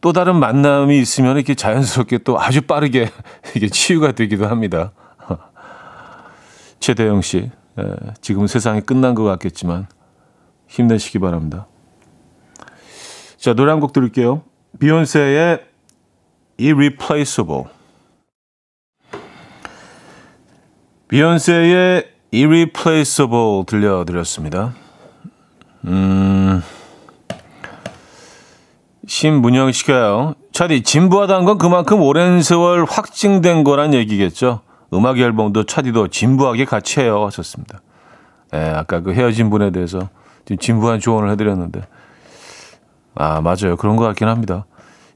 또 0.00 0.12
다른 0.12 0.34
만남이 0.34 0.98
있으면 0.98 1.36
이렇게 1.36 1.54
자연스럽게 1.54 2.18
또 2.18 2.40
아주 2.40 2.62
빠르게 2.62 3.10
이게 3.54 3.68
치유가 3.68 4.10
되기도 4.10 4.48
합니다. 4.48 4.90
최대영 6.82 7.22
씨, 7.22 7.50
에, 7.78 7.82
지금 8.20 8.48
세상이 8.48 8.80
끝난 8.80 9.14
것 9.14 9.22
같겠지만 9.22 9.86
힘내시기 10.66 11.20
바랍니다. 11.20 11.68
자, 13.38 13.54
노래 13.54 13.70
한 13.70 13.80
곡 13.80 13.92
들을게요. 13.92 14.42
비욘세의 14.80 15.60
Irreplaceable. 16.60 17.64
비욘세의 21.08 22.04
Irreplaceable 22.34 23.64
들려드렸습니다. 23.66 24.74
음, 25.84 26.62
신문영 29.06 29.70
씨가요. 29.72 30.34
차디, 30.52 30.82
진부하다는 30.82 31.44
건 31.44 31.58
그만큼 31.58 32.00
오랜 32.02 32.42
세월 32.42 32.84
확증된 32.84 33.62
거란 33.64 33.94
얘기겠죠. 33.94 34.62
음악 34.94 35.18
앨범도 35.18 35.64
차디도 35.64 36.08
진부하게 36.08 36.64
같이 36.64 37.00
해요. 37.00 37.24
하셨습니다. 37.26 37.80
예, 38.54 38.58
아까 38.58 39.00
그 39.00 39.12
헤어진 39.12 39.50
분에 39.50 39.70
대해서 39.70 40.08
좀 40.44 40.58
진부한 40.58 41.00
조언을 41.00 41.30
해드렸는데. 41.30 41.82
아, 43.14 43.40
맞아요. 43.40 43.76
그런 43.76 43.96
것 43.96 44.04
같긴 44.04 44.28
합니다. 44.28 44.66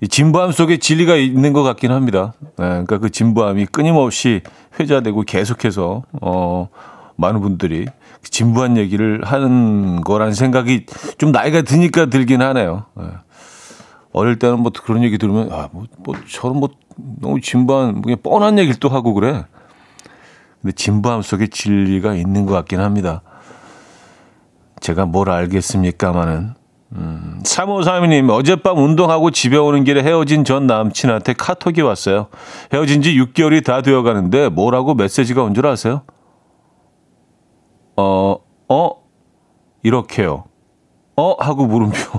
이 0.00 0.08
진부함 0.08 0.52
속에 0.52 0.78
진리가 0.78 1.16
있는 1.16 1.52
것 1.52 1.62
같긴 1.62 1.90
합니다. 1.90 2.34
예, 2.42 2.54
그러니까 2.56 2.98
그 2.98 3.10
진부함이 3.10 3.66
끊임없이 3.66 4.42
회자되고 4.78 5.22
계속해서, 5.22 6.02
어, 6.20 6.68
많은 7.16 7.40
분들이 7.40 7.86
진부한 8.22 8.76
얘기를 8.76 9.22
하는 9.24 10.02
거란 10.02 10.34
생각이 10.34 10.86
좀 11.18 11.32
나이가 11.32 11.62
드니까 11.62 12.06
들긴 12.06 12.42
하네요. 12.42 12.84
예. 13.00 13.04
어릴 14.12 14.38
때는 14.38 14.60
뭐 14.60 14.72
그런 14.84 15.02
얘기 15.02 15.18
들으면, 15.18 15.50
아, 15.52 15.68
뭐, 15.72 15.84
뭐, 15.98 16.14
저는 16.30 16.56
뭐 16.56 16.70
너무 17.20 17.40
진부한, 17.40 18.02
뭐 18.02 18.16
뻔한 18.22 18.58
얘기를 18.58 18.78
또 18.80 18.88
하고 18.88 19.14
그래. 19.14 19.44
근데 20.66 20.74
진부함 20.74 21.22
속에 21.22 21.46
진리가 21.46 22.14
있는 22.16 22.44
것 22.44 22.52
같긴 22.54 22.80
합니다. 22.80 23.22
제가 24.80 25.06
뭘 25.06 25.30
알겠습니까마는. 25.30 26.54
음, 26.96 27.40
3532님, 27.44 28.30
어젯밤 28.30 28.76
운동하고 28.78 29.30
집에 29.30 29.56
오는 29.58 29.84
길에 29.84 30.02
헤어진 30.02 30.42
전 30.42 30.66
남친한테 30.66 31.34
카톡이 31.34 31.82
왔어요. 31.82 32.26
헤어진 32.72 33.00
지 33.00 33.14
6개월이 33.14 33.64
다 33.64 33.80
되어 33.80 34.02
가는데 34.02 34.48
뭐라고 34.48 34.94
메시지가 34.94 35.44
온 35.44 35.54
줄 35.54 35.68
아세요? 35.68 36.02
어, 37.96 38.36
어? 38.68 38.90
이렇게요. 39.84 40.46
어? 41.16 41.36
하고 41.38 41.66
물음표. 41.66 41.96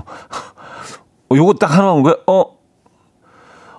어, 1.30 1.36
요거 1.36 1.54
딱 1.54 1.76
하나 1.76 1.92
온 1.92 2.02
거야? 2.02 2.14
어? 2.26 2.44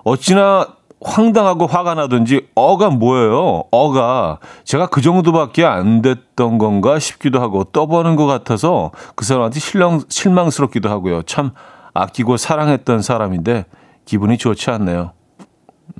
어찌나 0.03 0.75
황당하고 1.01 1.65
화가 1.65 1.95
나든지 1.95 2.47
어가 2.55 2.89
뭐예요? 2.89 3.63
어가 3.71 4.39
제가 4.65 4.87
그 4.87 5.01
정도밖에 5.01 5.65
안 5.65 6.01
됐던 6.01 6.57
건가 6.57 6.99
싶기도 6.99 7.41
하고 7.41 7.63
떠보는 7.63 8.15
것 8.15 8.25
같아서 8.25 8.91
그 9.15 9.23
사람한테 9.23 9.59
실망, 9.59 10.01
실망스럽기도 10.09 10.89
하고요. 10.89 11.21
참 11.23 11.51
아끼고 11.93 12.37
사랑했던 12.37 13.01
사람인데 13.01 13.65
기분이 14.05 14.37
좋지 14.37 14.69
않네요. 14.71 15.13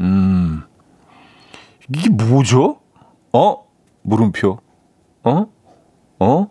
음 0.02 0.64
이게 1.94 2.10
뭐죠? 2.10 2.78
어? 3.34 3.64
물음표. 4.04 4.60
어? 5.24 5.46
어? 6.20 6.48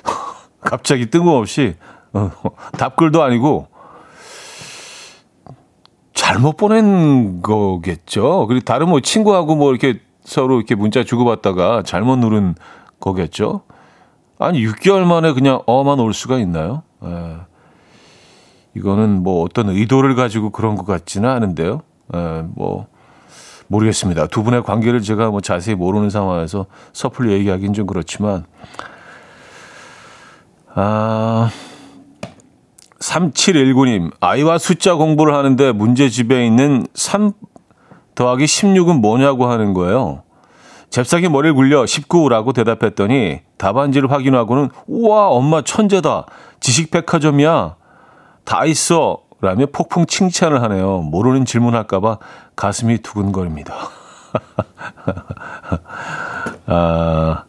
갑자기 0.60 1.10
뜬금없이 1.10 1.76
어, 2.12 2.30
답글도 2.78 3.22
아니고 3.22 3.67
잘못 6.18 6.56
보낸 6.56 7.42
거겠죠. 7.42 8.48
그리고 8.48 8.64
다른 8.64 8.88
뭐 8.88 8.98
친구하고 8.98 9.54
뭐 9.54 9.70
이렇게 9.70 10.00
서로 10.24 10.56
이렇게 10.56 10.74
문자 10.74 11.04
주고받다가 11.04 11.84
잘못 11.84 12.16
누른 12.16 12.56
거겠죠. 12.98 13.62
아니 14.40 14.66
6개월 14.66 15.04
만에 15.04 15.32
그냥 15.32 15.62
어만 15.66 16.00
올 16.00 16.12
수가 16.12 16.38
있나요? 16.38 16.82
에. 17.04 17.08
예. 17.08 17.36
이거는 18.74 19.22
뭐 19.22 19.44
어떤 19.44 19.68
의도를 19.68 20.16
가지고 20.16 20.50
그런 20.50 20.74
것 20.74 20.84
같지는 20.84 21.30
않은데요. 21.30 21.82
에, 22.12 22.18
예, 22.18 22.44
뭐 22.56 22.88
모르겠습니다. 23.68 24.26
두 24.26 24.42
분의 24.42 24.64
관계를 24.64 25.00
제가 25.02 25.30
뭐 25.30 25.40
자세히 25.40 25.76
모르는 25.76 26.10
상황에서 26.10 26.66
섣불리 26.92 27.32
얘기하기는 27.34 27.74
좀 27.74 27.86
그렇지만, 27.86 28.44
아, 30.74 31.48
3719님, 33.08 34.12
아이와 34.20 34.58
숫자 34.58 34.94
공부를 34.94 35.34
하는데 35.34 35.72
문제집에 35.72 36.46
있는 36.46 36.86
3 36.94 37.32
더하기 38.14 38.44
16은 38.44 39.00
뭐냐고 39.00 39.46
하는 39.46 39.72
거예요. 39.72 40.22
잽싸게 40.90 41.28
머리를 41.28 41.54
굴려 41.54 41.84
19라고 41.84 42.54
대답했더니 42.54 43.40
답안지를 43.56 44.10
확인하고는 44.10 44.70
우와, 44.86 45.28
엄마 45.28 45.62
천재다. 45.62 46.26
지식백화점이야. 46.60 47.76
다 48.44 48.64
있어. 48.64 49.22
라며 49.40 49.66
폭풍 49.66 50.06
칭찬을 50.06 50.62
하네요. 50.64 50.98
모르는 50.98 51.44
질문할까봐 51.44 52.18
가슴이 52.56 52.98
두근거립니다. 52.98 53.74
아, 56.66 57.44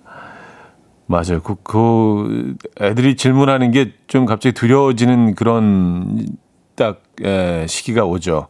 맞아요. 1.10 1.42
그, 1.42 1.56
그, 1.64 2.56
애들이 2.80 3.16
질문하는 3.16 3.72
게 3.72 3.94
좀 4.08 4.26
갑자기 4.26 4.54
두려워지는 4.54 5.36
그런 5.36 6.26
딱, 6.76 7.02
예, 7.24 7.66
시기가 7.68 8.06
오죠. 8.06 8.48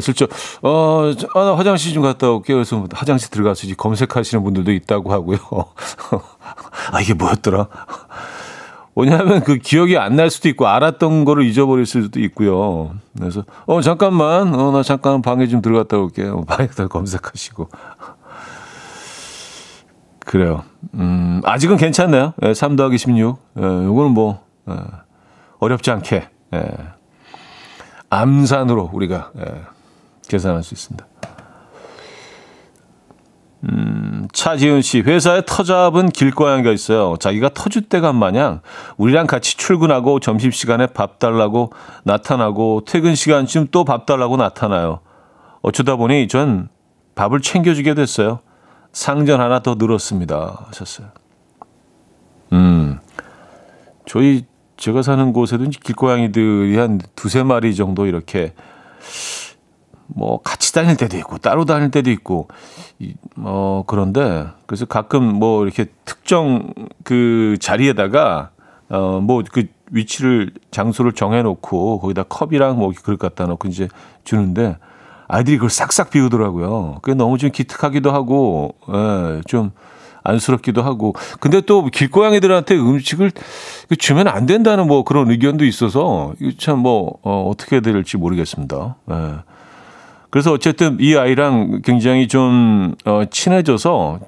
슬쩍, 0.00 0.28
어, 0.62 1.12
아, 1.34 1.44
나 1.44 1.56
화장실 1.56 1.92
좀 1.94 2.02
갔다 2.02 2.30
올게요. 2.30 2.56
그래서 2.56 2.86
화장실 2.92 3.30
들어가서 3.30 3.66
이제 3.66 3.74
검색하시는 3.76 4.42
분들도 4.44 4.72
있다고 4.72 5.12
하고요. 5.12 5.38
아, 6.92 7.00
이게 7.00 7.14
뭐였더라? 7.14 7.68
왜냐하면 8.96 9.42
그 9.42 9.56
기억이 9.58 9.96
안 9.98 10.16
날 10.16 10.30
수도 10.30 10.48
있고 10.48 10.66
알았던 10.68 11.24
거를 11.24 11.44
잊어버릴 11.44 11.86
수도 11.86 12.18
있고요. 12.20 12.94
그래서 13.18 13.44
어 13.66 13.80
잠깐만, 13.82 14.54
어 14.54 14.70
나 14.72 14.82
잠깐 14.82 15.22
방에 15.22 15.46
좀 15.48 15.60
들어갔다 15.62 15.98
올게요. 15.98 16.44
방에 16.46 16.66
다 16.68 16.86
검색하시고 16.88 17.68
그래요. 20.24 20.64
음 20.94 21.40
아직은 21.44 21.76
괜찮네요. 21.76 22.34
예, 22.42 22.54
3 22.54 22.76
더하기 22.76 22.98
16. 22.98 23.38
예, 23.58 23.62
요거는 23.62 24.12
뭐 24.12 24.44
예, 24.68 24.74
어렵지 25.58 25.90
않게 25.90 26.28
예, 26.54 26.68
암산으로 28.10 28.90
우리가 28.92 29.32
예, 29.38 29.44
계산할 30.28 30.62
수 30.62 30.74
있습니다. 30.74 31.06
음, 33.64 34.28
차지은 34.32 34.82
씨, 34.82 35.00
회사에 35.00 35.42
터잡은 35.44 36.10
길고양이가 36.10 36.70
있어요. 36.70 37.16
자기가 37.18 37.48
터줏대감 37.48 38.14
마냥 38.14 38.60
우리랑 38.96 39.26
같이 39.26 39.56
출근하고 39.56 40.20
점심시간에 40.20 40.88
밥 40.88 41.18
달라고 41.18 41.72
나타나고 42.04 42.82
퇴근 42.86 43.14
시간쯤 43.14 43.68
또 43.72 43.82
밥 43.84 44.06
달라고 44.06 44.36
나타나요. 44.36 45.00
어쩌다 45.62 45.96
보니 45.96 46.28
전 46.28 46.68
밥을 47.16 47.40
챙겨주게 47.40 47.94
됐어요. 47.94 48.40
상전 48.96 49.42
하나 49.42 49.60
더 49.60 49.74
늘었습니다. 49.74 50.68
하셨어요. 50.68 51.08
음, 52.54 52.98
저희 54.06 54.46
제가 54.78 55.02
사는 55.02 55.34
곳에도 55.34 55.64
길고양이들이 55.68 56.78
한 56.78 56.98
두세 57.14 57.42
마리 57.42 57.74
정도 57.74 58.06
이렇게 58.06 58.54
뭐 60.06 60.40
같이 60.40 60.72
다닐 60.72 60.96
때도 60.96 61.18
있고 61.18 61.36
따로 61.36 61.66
다닐 61.66 61.90
때도 61.90 62.10
있고 62.10 62.48
어 63.36 63.84
그런데 63.86 64.46
그래서 64.64 64.86
가끔 64.86 65.24
뭐 65.24 65.64
이렇게 65.66 65.86
특정 66.06 66.72
그 67.04 67.58
자리에다가 67.60 68.50
어 68.88 69.20
뭐 69.20 69.44
그 69.52 69.64
위치를 69.92 70.52
장소를 70.70 71.12
정해 71.12 71.42
놓고 71.42 72.00
거기다 72.00 72.22
컵이랑 72.22 72.78
뭐 72.78 72.92
그릇 73.04 73.18
갖다 73.18 73.44
놓고 73.44 73.68
이제 73.68 73.88
주는데 74.24 74.78
아이들이 75.28 75.56
그걸 75.56 75.70
싹싹 75.70 76.10
비우더라고요. 76.10 76.98
그게 77.02 77.14
너무 77.14 77.38
좀 77.38 77.50
기특하기도 77.50 78.10
하고 78.12 78.74
예, 78.92 79.40
좀 79.46 79.72
안쓰럽기도 80.22 80.82
하고. 80.82 81.14
근데 81.40 81.60
또 81.60 81.84
길고양이들한테 81.86 82.76
음식을 82.76 83.30
주면 83.98 84.28
안 84.28 84.46
된다는 84.46 84.86
뭐 84.86 85.04
그런 85.04 85.30
의견도 85.30 85.64
있어서 85.64 86.32
참 86.58 86.78
뭐 86.78 87.18
어, 87.22 87.48
어떻게 87.50 87.80
될지 87.80 88.16
모르겠습니다. 88.16 88.96
예. 89.10 89.14
그래서 90.30 90.52
어쨌든 90.52 90.98
이 91.00 91.16
아이랑 91.16 91.80
굉장히 91.84 92.28
좀 92.28 92.94
어, 93.04 93.22
친해져서 93.30 94.18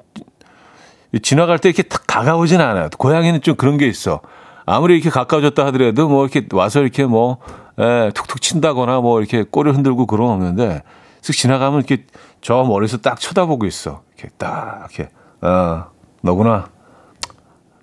지나갈 1.22 1.58
때 1.58 1.68
이렇게 1.68 1.82
탁 1.82 2.06
다가오진 2.06 2.61
않아요. 2.61 2.88
고양이는 2.96 3.40
좀 3.42 3.56
그런 3.56 3.76
게 3.76 3.87
있어. 3.87 4.20
아무리 4.66 4.94
이렇게 4.94 5.11
가까워졌다 5.11 5.66
하더라도 5.66 6.08
뭐 6.08 6.24
이렇게 6.26 6.46
와서 6.52 6.80
이렇게 6.80 7.04
뭐 7.04 7.38
에, 7.79 8.11
툭툭 8.12 8.41
친다거나 8.41 9.01
뭐 9.01 9.21
이렇게 9.21 9.45
꼬리 9.45 9.71
흔들고 9.71 10.07
그런 10.07 10.31
없는데 10.31 10.83
쓱 11.23 11.33
지나가면 11.35 11.81
이렇게 11.81 12.05
저 12.41 12.64
머리에서 12.64 12.99
딱 12.99 13.21
쳐다보고 13.21 13.67
있어. 13.67 14.03
이렇게 14.17 14.33
딱 14.37 14.88
이렇게 14.91 15.11
어, 15.41 15.87
너구나. 16.23 16.69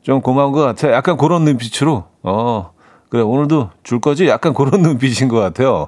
좀 0.01 0.21
고마운 0.21 0.51
것 0.51 0.61
같아. 0.61 0.91
약간 0.91 1.17
그런 1.17 1.45
눈빛으로 1.45 2.03
어 2.23 2.71
그래 3.09 3.23
오늘도 3.23 3.71
줄 3.83 3.99
거지? 3.99 4.27
약간 4.27 4.53
그런 4.53 4.81
눈빛인 4.83 5.27
것 5.27 5.39
같아요. 5.39 5.87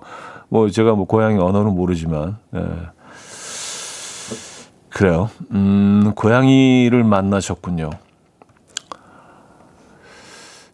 뭐 0.49 0.69
제가 0.69 0.93
뭐 0.93 1.05
고양이 1.05 1.39
언어는 1.39 1.75
모르지만 1.75 2.37
예. 2.55 2.59
그래요. 4.89 5.29
음, 5.51 6.13
고양이를 6.15 7.03
만나셨군요. 7.03 7.91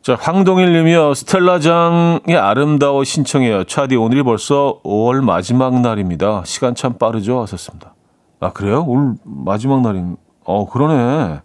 자, 0.03 0.17
황동일 0.19 0.73
님이요. 0.73 1.13
스텔라장의 1.13 2.35
아름다워 2.37 3.05
신청해요. 3.05 3.63
차디, 3.63 3.95
오늘이 3.95 4.21
벌써 4.23 4.81
5월 4.83 5.23
마지막 5.23 5.79
날입니다. 5.79 6.43
시간 6.45 6.75
참 6.75 6.97
빠르죠? 6.97 7.41
하셨습니다. 7.43 7.95
아, 8.41 8.51
그래요? 8.51 8.83
오늘 8.85 9.15
마지막 9.23 9.81
날인, 9.81 10.17
어, 10.43 10.69
그러네. 10.69 11.39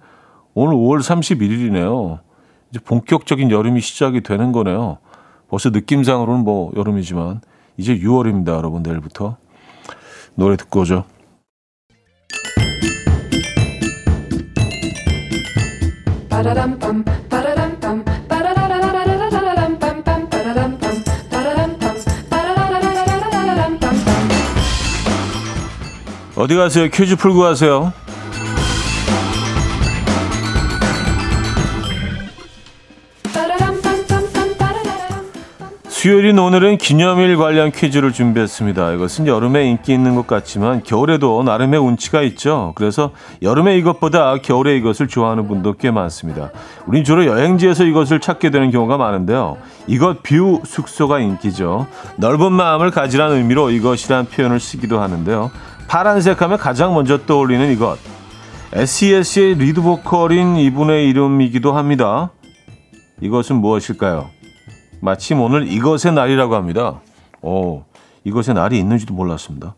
오늘 0.54 0.74
5월 0.74 0.98
31일이네요. 0.98 2.18
이제 2.70 2.80
본격적인 2.84 3.52
여름이 3.52 3.80
시작이 3.80 4.22
되는 4.22 4.50
거네요. 4.50 4.98
벌써 5.48 5.70
느낌상으로는 5.70 6.42
뭐 6.42 6.72
여름이지만. 6.74 7.42
이제 7.76 7.96
6월입니다, 7.96 8.48
여러분. 8.56 8.82
내일부터. 8.82 9.36
노래 10.34 10.56
듣고 10.56 10.80
오죠. 10.80 11.04
어디 26.38 26.54
가세요? 26.54 26.88
퀴즈 26.88 27.16
풀고 27.16 27.40
가세요. 27.40 27.92
수요일인 35.88 36.38
오늘은 36.38 36.78
기념일 36.78 37.36
관련 37.36 37.72
퀴즈를 37.72 38.12
준비했습니다. 38.12 38.92
이것은 38.92 39.26
여름에 39.26 39.68
인기 39.68 39.92
있는 39.92 40.14
것 40.14 40.28
같지만 40.28 40.84
겨울에도 40.84 41.42
나름의 41.42 41.80
운치가 41.80 42.22
있죠. 42.22 42.72
그래서 42.76 43.10
여름에 43.42 43.76
이것보다 43.78 44.36
겨울에 44.36 44.76
이것을 44.76 45.08
좋아하는 45.08 45.48
분도 45.48 45.72
꽤 45.72 45.90
많습니다. 45.90 46.52
우린 46.86 47.02
주로 47.02 47.26
여행지에서 47.26 47.82
이것을 47.82 48.20
찾게 48.20 48.50
되는 48.50 48.70
경우가 48.70 48.96
많은데요. 48.96 49.58
이것 49.88 50.22
view 50.22 50.62
숙소가 50.64 51.18
인기죠. 51.18 51.88
넓은 52.16 52.52
마음을 52.52 52.92
가지라는 52.92 53.38
의미로 53.38 53.70
이것이란 53.70 54.26
표현을 54.26 54.60
쓰기도 54.60 55.00
하는데요. 55.00 55.50
파란색 55.88 56.42
하면 56.42 56.58
가장 56.58 56.94
먼저 56.94 57.18
떠올리는 57.24 57.72
이것. 57.72 57.98
SES의 58.72 59.54
리드 59.54 59.80
보컬인 59.80 60.56
이분의 60.56 61.08
이름이기도 61.08 61.72
합니다. 61.72 62.30
이것은 63.20 63.56
무엇일까요? 63.56 64.28
마침 65.00 65.40
오늘 65.40 65.66
이것의 65.66 66.12
날이라고 66.14 66.54
합니다. 66.54 67.00
오, 67.40 67.84
이것의 68.24 68.54
날이 68.54 68.78
있는지도 68.78 69.14
몰랐습니다. 69.14 69.74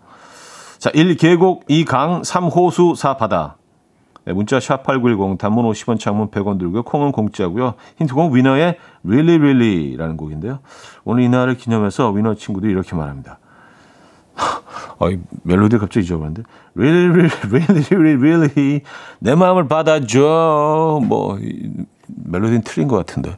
자, 0.79 0.91
1 0.93 1.17
계곡, 1.17 1.65
2 1.69 1.85
강, 1.85 2.25
3 2.25 2.47
호수, 2.47 2.95
4 2.97 3.17
바다. 3.17 3.57
네, 4.25 4.33
문자 4.33 4.59
샵8910 4.59 5.39
단문 5.39 5.65
50원 5.71 5.99
창문 5.99 6.31
100원 6.31 6.59
들고요. 6.59 6.83
콩은 6.83 7.13
공짜고요. 7.13 7.75
힌트곡 7.99 8.33
위너의 8.33 8.77
Really 9.05 9.39
Really라는 9.39 10.17
곡인데요. 10.17 10.59
오늘 11.05 11.23
이 11.23 11.29
날을 11.29 11.57
기념해서 11.57 12.11
위너 12.11 12.35
친구들이 12.35 12.73
이렇게 12.73 12.97
말합니다. 12.97 13.39
어, 14.99 15.11
이 15.11 15.19
멜로디 15.45 15.79
갑자기 15.79 16.05
잊어버렸는데 16.05 16.43
Really, 16.77 17.09
really, 17.49 17.85
really, 17.91 18.15
really 18.15 18.81
내 19.19 19.35
마음을 19.35 19.67
받아줘. 19.69 21.01
뭐 21.05 21.39
멜로디는 22.07 22.63
틀린 22.63 22.89
것 22.89 22.97
같은데. 22.97 23.37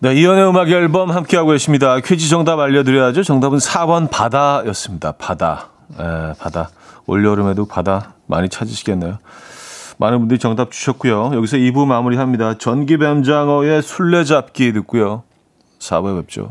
네, 0.00 0.14
이연의 0.16 0.46
음악 0.46 0.68
앨범 0.68 1.10
함께하고 1.10 1.52
계십니다. 1.52 1.98
퀴즈 2.00 2.28
정답 2.28 2.58
알려드려야죠. 2.60 3.22
정답은 3.22 3.56
4번 3.58 4.10
바다였습니다. 4.10 5.12
바다. 5.12 5.70
에, 5.98 6.34
바다. 6.38 6.68
올여름에도 7.06 7.64
바다 7.64 8.12
많이 8.26 8.50
찾으시겠네요. 8.50 9.18
많은 9.98 10.18
분들이 10.18 10.38
정답 10.38 10.70
주셨고요. 10.70 11.32
여기서 11.34 11.56
2부 11.56 11.86
마무리합니다. 11.86 12.58
전기뱀장어의 12.58 13.82
술래잡기 13.82 14.72
듣고요. 14.72 15.22
4부에 15.78 16.20
뵙죠. 16.20 16.50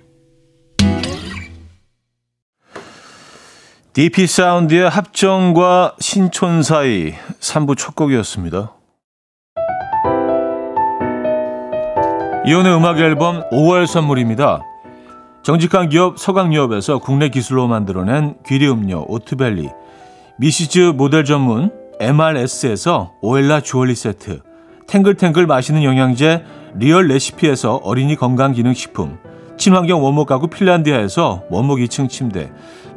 DP 3.93 4.25
사운드의 4.25 4.89
합정과 4.89 5.95
신촌 5.99 6.63
사이 6.63 7.11
3부 7.41 7.77
첫 7.77 7.93
곡이었습니다. 7.93 8.71
이현우의 12.45 12.73
음악 12.73 12.99
앨범 12.99 13.43
5월 13.49 13.85
선물입니다. 13.85 14.61
정직한 15.43 15.89
기업 15.89 16.17
서강유업에서 16.17 16.99
국내 16.99 17.27
기술로 17.27 17.67
만들어낸 17.67 18.35
귀리 18.47 18.69
음료 18.69 19.03
오트벨리 19.09 19.67
미시즈 20.37 20.93
모델 20.95 21.25
전문 21.25 21.69
MRS에서 21.99 23.11
오엘라 23.21 23.59
주얼리 23.59 23.95
세트 23.95 24.39
탱글탱글 24.87 25.47
맛있는 25.47 25.83
영양제 25.83 26.45
리얼 26.75 27.09
레시피에서 27.09 27.81
어린이 27.83 28.15
건강기능식품 28.15 29.17
친환경 29.57 30.01
원목 30.01 30.27
가구 30.27 30.47
핀란디아에서 30.47 31.43
원목 31.49 31.79
2층 31.79 32.09
침대 32.09 32.49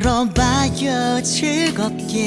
들어봐요. 0.00 1.22
즐겁게 1.22 2.26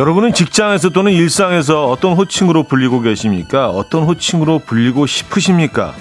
여러분은 0.00 0.32
직장에서 0.32 0.88
또는 0.88 1.12
일상에서 1.12 1.84
어떤 1.84 2.14
호칭으로 2.14 2.62
불리고 2.62 3.02
계십니까? 3.02 3.68
어떤 3.68 4.04
호칭으로 4.04 4.60
불리고 4.60 5.04
싶으십니까? 5.04 5.92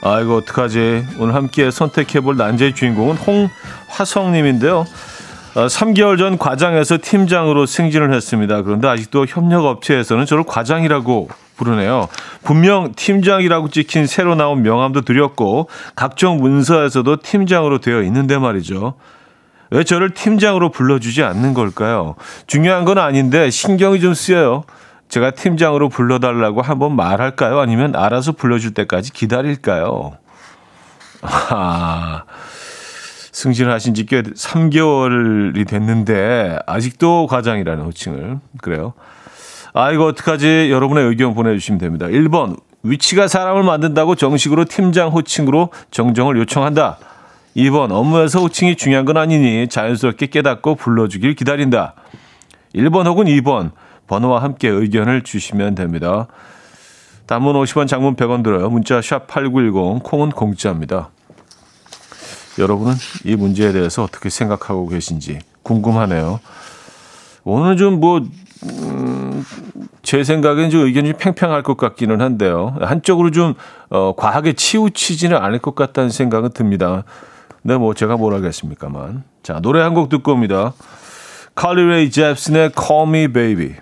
아이고 0.00 0.36
어떡하지? 0.36 1.04
오늘 1.18 1.34
함께 1.34 1.70
선택해볼 1.70 2.38
난제의 2.38 2.74
주인공은 2.74 3.16
홍화성님인데요. 3.18 4.86
3개월 5.52 6.14
어, 6.14 6.16
전 6.16 6.38
과장에서 6.38 6.96
팀장으로 7.02 7.66
승진을 7.66 8.14
했습니다. 8.14 8.62
그런데 8.62 8.88
아직도 8.88 9.26
협력업체에서는 9.26 10.24
저를 10.24 10.44
과장이라고 10.44 11.28
부르네요. 11.56 12.08
분명 12.42 12.94
팀장이라고 12.96 13.68
찍힌 13.68 14.06
새로 14.06 14.34
나온 14.34 14.62
명함도 14.62 15.02
드렸고 15.02 15.68
각종 15.94 16.38
문서에서도 16.38 17.16
팀장으로 17.16 17.82
되어 17.82 18.00
있는데 18.00 18.38
말이죠. 18.38 18.94
왜 19.74 19.82
저를 19.82 20.14
팀장으로 20.14 20.70
불러주지 20.70 21.24
않는 21.24 21.52
걸까요? 21.52 22.14
중요한 22.46 22.84
건 22.84 22.96
아닌데 22.98 23.50
신경이 23.50 23.98
좀 24.00 24.14
쓰여요. 24.14 24.62
제가 25.08 25.32
팀장으로 25.32 25.88
불러달라고 25.88 26.62
한번 26.62 26.94
말할까요? 26.94 27.58
아니면 27.58 27.96
알아서 27.96 28.32
불러줄 28.32 28.72
때까지 28.72 29.12
기다릴까요? 29.12 30.12
아, 31.22 32.22
승진을 33.32 33.72
하신 33.72 33.94
지 33.94 34.04
꽤 34.06 34.22
3개월이 34.22 35.66
됐는데 35.66 36.60
아직도 36.68 37.26
과장이라는 37.26 37.84
호칭을 37.84 38.38
그래요. 38.62 38.92
아 39.72 39.90
이거 39.90 40.04
어떡하지? 40.06 40.70
여러분의 40.70 41.04
의견 41.08 41.34
보내주시면 41.34 41.78
됩니다. 41.80 42.06
1번 42.06 42.56
위치가 42.84 43.26
사람을 43.26 43.64
만든다고 43.64 44.14
정식으로 44.14 44.66
팀장 44.66 45.08
호칭으로 45.08 45.70
정정을 45.90 46.36
요청한다. 46.38 46.98
2번 47.56 47.92
업무에서 47.92 48.40
호칭이 48.40 48.76
중요한 48.76 49.04
건 49.04 49.16
아니니 49.16 49.68
자연스럽게 49.68 50.26
깨닫고 50.26 50.74
불러주길 50.74 51.34
기다린다. 51.34 51.94
1번 52.74 53.06
혹은 53.06 53.26
2번 53.26 53.70
번호와 54.06 54.42
함께 54.42 54.68
의견을 54.68 55.22
주시면 55.22 55.76
됩니다. 55.76 56.26
단문 57.26 57.54
50원 57.54 57.86
장문 57.86 58.16
100원 58.16 58.42
들어요. 58.42 58.68
문자 58.68 59.00
샵 59.00 59.26
8910 59.26 60.02
콩은 60.02 60.30
공짜입니다. 60.30 61.10
여러분은 62.58 62.94
이 63.24 63.34
문제에 63.36 63.72
대해서 63.72 64.02
어떻게 64.02 64.28
생각하고 64.28 64.88
계신지 64.88 65.38
궁금하네요. 65.62 66.40
오늘 67.44 67.76
좀 67.76 68.00
뭐, 68.00 68.20
음, 68.64 69.44
제 70.02 70.24
생각엔 70.24 70.70
좀 70.70 70.86
의견이 70.86 71.14
팽팽할 71.14 71.62
것 71.62 71.76
같기는 71.76 72.20
한데요. 72.20 72.76
한쪽으로 72.80 73.30
좀, 73.30 73.54
어, 73.90 74.14
과하게 74.16 74.54
치우치지는 74.54 75.36
않을 75.36 75.58
것 75.58 75.74
같다는 75.74 76.10
생각은 76.10 76.50
듭니다. 76.50 77.04
네, 77.66 77.78
뭐 77.78 77.94
제가 77.94 78.16
뭘 78.16 78.34
하겠습니까만. 78.34 79.24
자, 79.42 79.58
노래 79.60 79.80
한 79.80 79.94
곡 79.94 80.10
듣고 80.10 80.32
옵니다. 80.32 80.74
칼리 81.54 81.82
레이 81.82 82.10
잽슨의 82.10 82.72
Call 82.78 83.08
Me 83.08 83.28
Baby. 83.32 83.76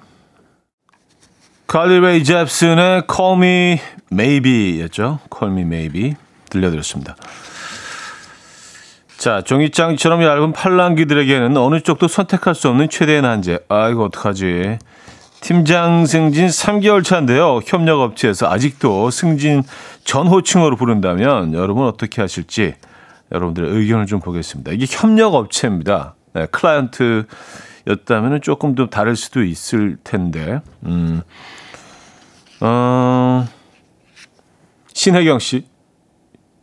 칼리 1.67 1.99
레이 1.99 2.23
잽슨의 2.23 3.03
Call 3.13 3.39
Me 3.39 3.81
Maybe였죠. 4.13 5.19
Call 5.37 5.53
Me 5.53 5.63
Maybe 5.63 6.15
들려드렸습니다. 6.49 7.17
자, 9.19 9.43
종이장처럼 9.43 10.23
얇은 10.23 10.53
팔랑귀들에게는 10.53 11.57
어느 11.57 11.81
쪽도 11.81 12.07
선택할 12.07 12.55
수 12.55 12.69
없는 12.69 12.89
최대의 12.89 13.23
난제. 13.23 13.61
아이고, 13.69 14.05
어떡하지. 14.05 14.79
팀장 15.41 16.07
승진 16.07 16.47
3개월 16.47 17.03
차인데요. 17.03 17.61
협력업체에서 17.67 18.49
아직도 18.49 19.11
승진 19.11 19.65
전 20.05 20.29
호칭으로 20.29 20.77
부른다면 20.77 21.53
여러분 21.55 21.87
어떻게 21.89 22.21
하실지 22.21 22.75
여러분들의 23.33 23.71
의견을 23.71 24.07
좀 24.07 24.21
보겠습니다. 24.21 24.73
이게 24.73 24.87
협력 24.89 25.35
업체입니다. 25.35 26.15
네, 26.35 26.47
클라이언트였다면 26.47 28.41
조금 28.43 28.75
더 28.75 28.89
다를 28.89 29.17
수도 29.17 29.43
있을 29.43 29.97
텐데. 30.05 30.61
음. 30.85 31.23
어, 32.61 33.47
신혜경 34.93 35.39
씨. 35.39 35.67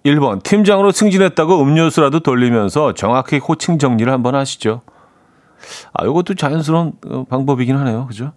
1번. 0.05 0.41
팀장으로 0.43 0.91
승진했다고 0.91 1.61
음료수라도 1.61 2.21
돌리면서 2.21 2.93
정확히 2.93 3.37
호칭 3.37 3.79
정리를 3.79 4.11
한번 4.11 4.33
하시죠. 4.35 4.81
아, 5.93 6.05
이것도 6.05 6.35
자연스러운 6.35 6.93
어, 7.07 7.25
방법이긴 7.29 7.75
하네요. 7.77 8.07
그죠? 8.07 8.31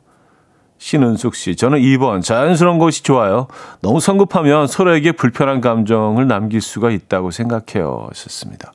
신은숙 0.83 1.37
씨. 1.37 1.55
저는 1.55 1.79
2번. 1.79 2.23
자연스러운 2.23 2.79
것이 2.79 3.05
좋아요. 3.05 3.47
너무 3.83 4.01
성급하면 4.01 4.67
서로에게 4.67 5.13
불편한 5.13 5.61
감정을 5.61 6.27
남길 6.27 6.61
수가 6.61 6.91
있다고 6.91 7.31
생각해요. 7.31 8.09
하셨습니다. 8.09 8.73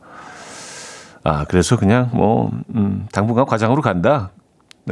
아, 1.26 1.44
그래서 1.50 1.76
그냥 1.76 2.10
뭐, 2.14 2.50
음, 2.74 3.08
당분간 3.12 3.46
과장으로 3.46 3.82
간다. 3.82 4.32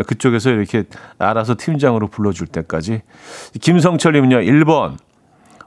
그쪽에서 0.05 0.49
이렇게 0.49 0.83
알아서 1.17 1.55
팀장으로 1.57 2.07
불러줄 2.07 2.47
때까지. 2.47 3.01
김성철님은요, 3.61 4.39
1번. 4.39 4.97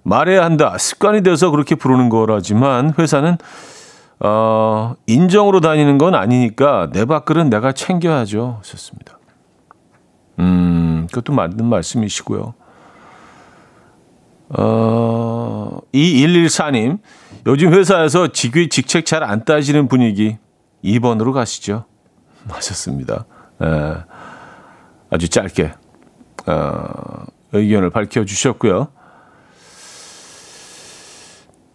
말해야 0.02 0.44
한다. 0.44 0.76
습관이 0.76 1.22
돼서 1.22 1.50
그렇게 1.50 1.74
부르는 1.76 2.10
거라지만 2.10 2.92
회사는 2.98 3.38
어, 4.20 4.96
인정으로 5.06 5.60
다니는 5.60 5.96
건 5.96 6.14
아니니까 6.14 6.90
내 6.92 7.06
밥글은 7.06 7.48
내가 7.48 7.72
챙겨야죠. 7.72 8.60
좋습니다. 8.62 9.17
음, 10.38 11.06
그것도 11.08 11.32
맞는 11.32 11.64
말씀이시고요. 11.64 12.54
어, 14.50 15.78
2114님, 15.92 16.98
요즘 17.46 17.72
회사에서 17.74 18.28
직위 18.28 18.68
직책 18.68 19.04
잘 19.04 19.22
안 19.22 19.44
따지는 19.44 19.88
분위기 19.88 20.38
2번으로 20.84 21.32
가시죠. 21.32 21.84
하셨습니다. 22.48 23.26
에, 23.62 23.66
아주 25.10 25.28
짧게 25.28 25.72
어, 26.46 27.24
의견을 27.52 27.90
밝혀주셨고요. 27.90 28.88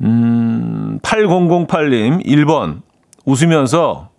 음, 0.01 0.99
8008님, 1.03 2.25
1번. 2.25 2.81
웃으면서 3.25 4.09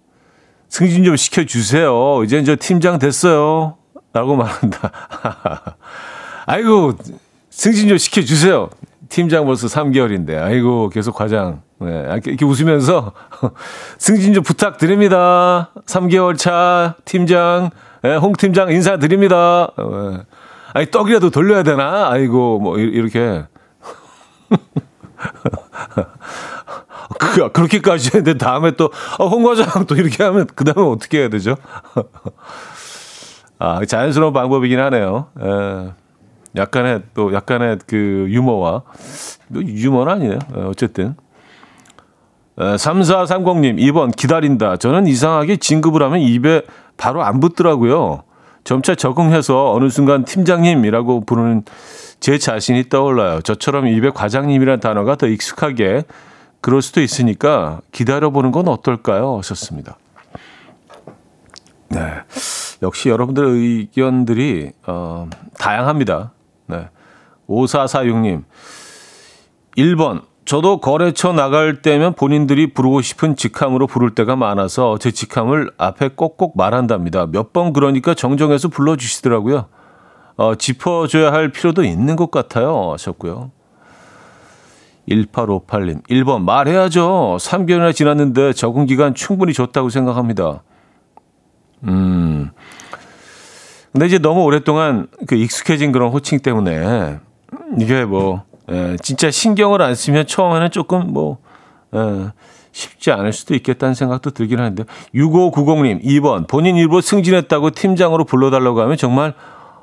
승진 0.68 1.04
좀 1.04 1.16
시켜주세요. 1.16 2.22
이제 2.24 2.42
저 2.44 2.57
팀장 2.59 2.98
됐어요. 2.98 3.76
라고 4.14 4.37
말한다. 4.37 4.90
아이고, 6.46 6.94
승진 7.50 7.88
좀 7.88 7.98
시켜주세요. 7.98 8.70
팀장 9.09 9.44
벌써 9.44 9.66
3개월인데. 9.66 10.40
아이고, 10.40 10.88
계속 10.88 11.16
과장. 11.16 11.62
네, 11.81 12.07
이렇게 12.24 12.44
웃으면서 12.44 13.12
승진 13.98 14.33
좀 14.35 14.44
부탁드립니다. 14.44 15.70
3개월 15.87 16.38
차 16.38 16.94
팀장, 17.05 17.70
네, 18.03 18.14
홍 18.16 18.33
팀장 18.35 18.70
인사드립니다. 18.70 19.72
네. 19.77 20.22
아니, 20.74 20.90
떡이라도 20.90 21.31
돌려야 21.31 21.64
되나? 21.64 22.09
아이고, 22.11 22.61
뭐, 22.61 22.79
이렇게. 22.79 23.44
그, 27.18 27.50
그렇게까지 27.50 28.11
했는데 28.14 28.38
다음에 28.38 28.72
또, 28.72 28.92
어, 29.18 29.27
홍 29.27 29.42
과장 29.42 29.87
또 29.87 29.96
이렇게 29.96 30.22
하면 30.22 30.46
그 30.55 30.64
다음에 30.64 30.88
어떻게 30.88 31.18
해야 31.18 31.29
되죠? 31.29 31.57
아, 33.64 33.85
자연스러운 33.87 34.35
방법이긴 34.35 34.79
하네요. 34.79 35.29
에, 35.40 35.46
예. 35.46 35.92
약간의 36.57 37.03
또 37.14 37.33
약간의 37.33 37.79
그 37.87 38.27
유머와 38.29 38.83
뭐 39.48 39.62
유머는 39.62 40.12
아니에요. 40.12 40.35
에, 40.35 40.61
어쨌든. 40.66 41.14
에, 42.59 42.62
3430님, 42.62 43.79
2번 43.79 44.14
기다린다. 44.14 44.77
저는 44.77 45.07
이상하게 45.07 45.57
진급을 45.57 46.03
하면 46.03 46.20
입에 46.20 46.62
바로 46.98 47.24
안 47.24 47.40
붙더라고요. 47.40 48.24
점차 48.64 48.94
적응해서 48.94 49.72
어느 49.72 49.88
순간 49.88 50.24
팀장님이라고 50.27 51.24
부르는 51.24 51.64
제 52.20 52.37
자신이 52.38 52.90
떠올라요. 52.90 53.40
저처럼 53.40 53.87
입에 53.87 54.11
과장님이라는 54.11 54.81
단어가 54.81 55.16
더 55.16 55.27
익숙하게 55.27 56.05
그럴 56.61 56.83
수도 56.83 57.00
있으니까 57.00 57.81
기다려보는 57.92 58.53
건 58.53 58.68
어떨까요? 58.68 59.38
하셨습니다. 59.38 59.96
네. 61.88 62.00
역시 62.83 63.09
여러분들의 63.09 63.51
의견들이, 63.51 64.73
어, 64.87 65.29
다양합니다. 65.59 66.33
네. 66.67 66.89
5446님. 67.49 68.45
1번. 69.77 70.23
저도 70.45 70.79
거래처 70.79 71.33
나갈 71.33 71.81
때면 71.81 72.13
본인들이 72.15 72.75
부르고 72.75 73.01
싶은 73.01 73.35
직함으로 73.35 73.87
부를 73.87 74.15
때가 74.15 74.37
많아서 74.37 74.99
제 74.99 75.11
직함을 75.11 75.71
앞에 75.79 76.09
꼭꼭 76.17 76.55
말한답니다. 76.57 77.27
몇 77.27 77.53
번 77.55 77.73
그러니까 77.73 78.13
정정해서 78.13 78.69
불러주시더라고요. 78.69 79.67
어, 80.37 80.55
짚어줘야 80.57 81.33
할 81.33 81.51
필요도 81.51 81.83
있는 81.85 82.17
것 82.17 82.31
같아요. 82.31 82.93
하셨고요. 82.93 83.53
1858님. 85.09 86.03
1번 86.09 86.43
말해야죠. 86.43 87.37
3개월이나 87.41 87.95
지났는데 87.95 88.53
적응 88.53 88.85
기간 88.85 89.15
충분히 89.15 89.55
줬다고 89.55 89.89
생각합니다. 89.89 90.63
음. 91.85 92.51
근데 93.94 94.07
이제 94.07 94.18
너무 94.18 94.42
오랫동안 94.42 95.07
그 95.28 95.37
익숙해진 95.37 95.92
그런 95.92 96.11
호칭 96.11 96.40
때문에 96.40 97.20
이게 97.78 98.04
뭐 98.04 98.42
예, 98.68 98.96
진짜 99.00 99.30
신경을 99.30 99.80
안 99.83 99.94
쓰면 99.94 100.26
처음에는 100.26 100.72
조금 100.72 101.12
뭐 101.12 101.38
예, 101.94 102.33
쉽지 102.72 103.12
않을 103.12 103.33
수도 103.33 103.54
있겠다는 103.54 103.94
생각도 103.94 104.33
들긴 104.33 104.59
하는데 104.59 104.83
6590님 105.14 106.02
2번 106.02 106.48
본인 106.48 106.74
일부 106.74 107.00
승진했다고 107.00 107.70
팀장으로 107.70 108.24
불러달라고 108.24 108.80
하면 108.80 108.96
정말 108.96 109.33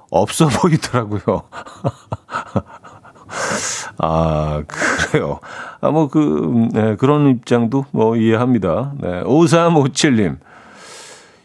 없어 0.10 0.50
보이더라고요. 0.50 1.43
아, 3.97 4.62
그래요. 4.67 5.39
아, 5.80 5.89
뭐, 5.89 6.10
그, 6.10 6.67
네, 6.74 6.97
그런 6.97 7.30
입장도 7.30 7.86
뭐 7.91 8.17
이해합니다. 8.17 8.91
네, 9.00 9.24
5357님. 9.24 10.38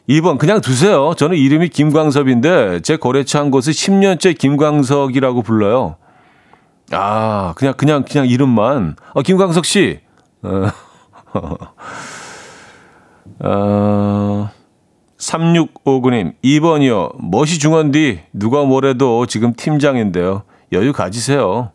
2번, 0.08 0.38
그냥 0.38 0.60
두세요. 0.60 1.14
저는 1.16 1.36
이름이 1.36 1.68
김광섭인데, 1.70 2.80
제 2.80 2.96
거래처 2.96 3.40
한 3.40 3.50
곳을 3.50 3.72
10년째 3.72 4.38
김광석이라고 4.38 5.42
불러요. 5.42 5.96
아, 6.92 7.54
그냥, 7.56 7.74
그냥, 7.74 8.04
그냥 8.04 8.28
이름만. 8.28 8.96
어, 9.14 9.22
김광석 9.22 9.64
씨. 9.64 10.00
어, 10.42 10.68
어, 13.40 14.50
3659님, 15.18 16.34
2번이요. 16.44 17.16
멋이 17.18 17.58
중원디, 17.58 18.20
누가 18.32 18.64
뭐래도 18.64 19.26
지금 19.26 19.54
팀장인데요. 19.54 20.42
여유 20.72 20.92
가지세요. 20.92 21.72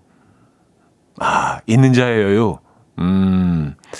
아, 1.20 1.60
있는 1.68 1.94
자의 1.94 2.22
여유. 2.24 2.58
음, 3.00 3.76
아, 3.86 3.98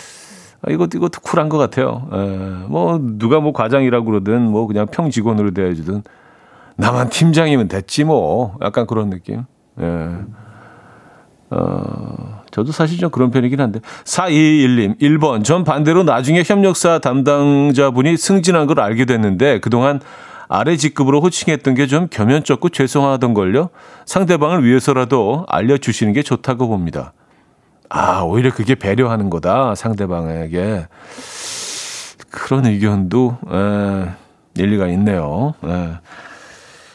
이것도, 0.70 0.98
이것도 0.98 1.22
쿨한 1.22 1.50
것 1.50 1.58
같아요. 1.58 2.08
에, 2.14 2.18
뭐, 2.68 3.00
누가 3.02 3.40
뭐 3.40 3.52
과장이라고 3.54 4.06
그러든, 4.06 4.44
뭐, 4.44 4.68
그냥 4.68 4.88
평 4.92 5.10
직원으로 5.10 5.52
대해주든, 5.52 6.04
나만 6.78 7.10
팀장이면 7.10 7.68
됐지, 7.68 8.04
뭐. 8.04 8.58
약간 8.62 8.86
그런 8.86 9.10
느낌. 9.10 9.44
예. 9.82 10.10
어, 11.50 12.42
저도 12.52 12.72
사실 12.72 12.98
좀 12.98 13.10
그런 13.10 13.30
편이긴 13.32 13.60
한데. 13.60 13.82
421님, 14.06 15.00
1번. 15.02 15.44
전 15.44 15.64
반대로 15.64 16.04
나중에 16.04 16.44
협력사 16.46 17.00
담당자분이 17.00 18.16
승진한 18.18 18.68
걸 18.68 18.80
알게 18.80 19.06
됐는데, 19.06 19.60
그동안 19.60 20.00
아래 20.48 20.76
직급으로 20.76 21.22
호칭했던 21.22 21.76
게 21.76 21.88
좀 21.88 22.08
겸연쩍고 22.10 22.70
죄송하던 22.70 23.34
걸요. 23.34 23.70
상대방을 24.06 24.64
위해서라도 24.64 25.46
알려주시는 25.50 26.14
게 26.14 26.24
좋다고 26.24 26.68
봅니다. 26.68 27.14
아, 27.94 28.22
오히려 28.22 28.54
그게 28.54 28.76
배려하는 28.76 29.30
거다. 29.30 29.76
상대방에게. 29.76 30.88
그런 32.30 32.66
의견도, 32.66 33.38
에, 33.52 34.06
일리가 34.56 34.88
있네요. 34.88 35.54
에. 35.66 35.90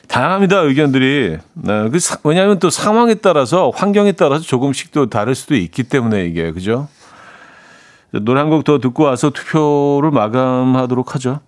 다양합니다, 0.09 0.61
의견들이. 0.61 1.37
네, 1.53 1.89
그 1.91 1.99
왜냐하면 2.25 2.59
또 2.59 2.71
상황에 2.71 3.15
따라서, 3.17 3.71
환경에 3.75 4.13
따라서 4.13 4.43
조금씩 4.43 4.93
또 4.93 5.11
다를 5.11 5.35
수도 5.35 5.55
있기 5.55 5.83
때문에 5.85 6.25
이게, 6.25 6.51
그죠? 6.53 6.89
노래 8.13 8.41
한 8.41 8.49
곡 8.49 8.65
더 8.65 8.79
듣고 8.79 9.03
와서 9.05 9.29
투표를 9.31 10.11
마감하도록 10.13 11.15
하죠. 11.17 11.41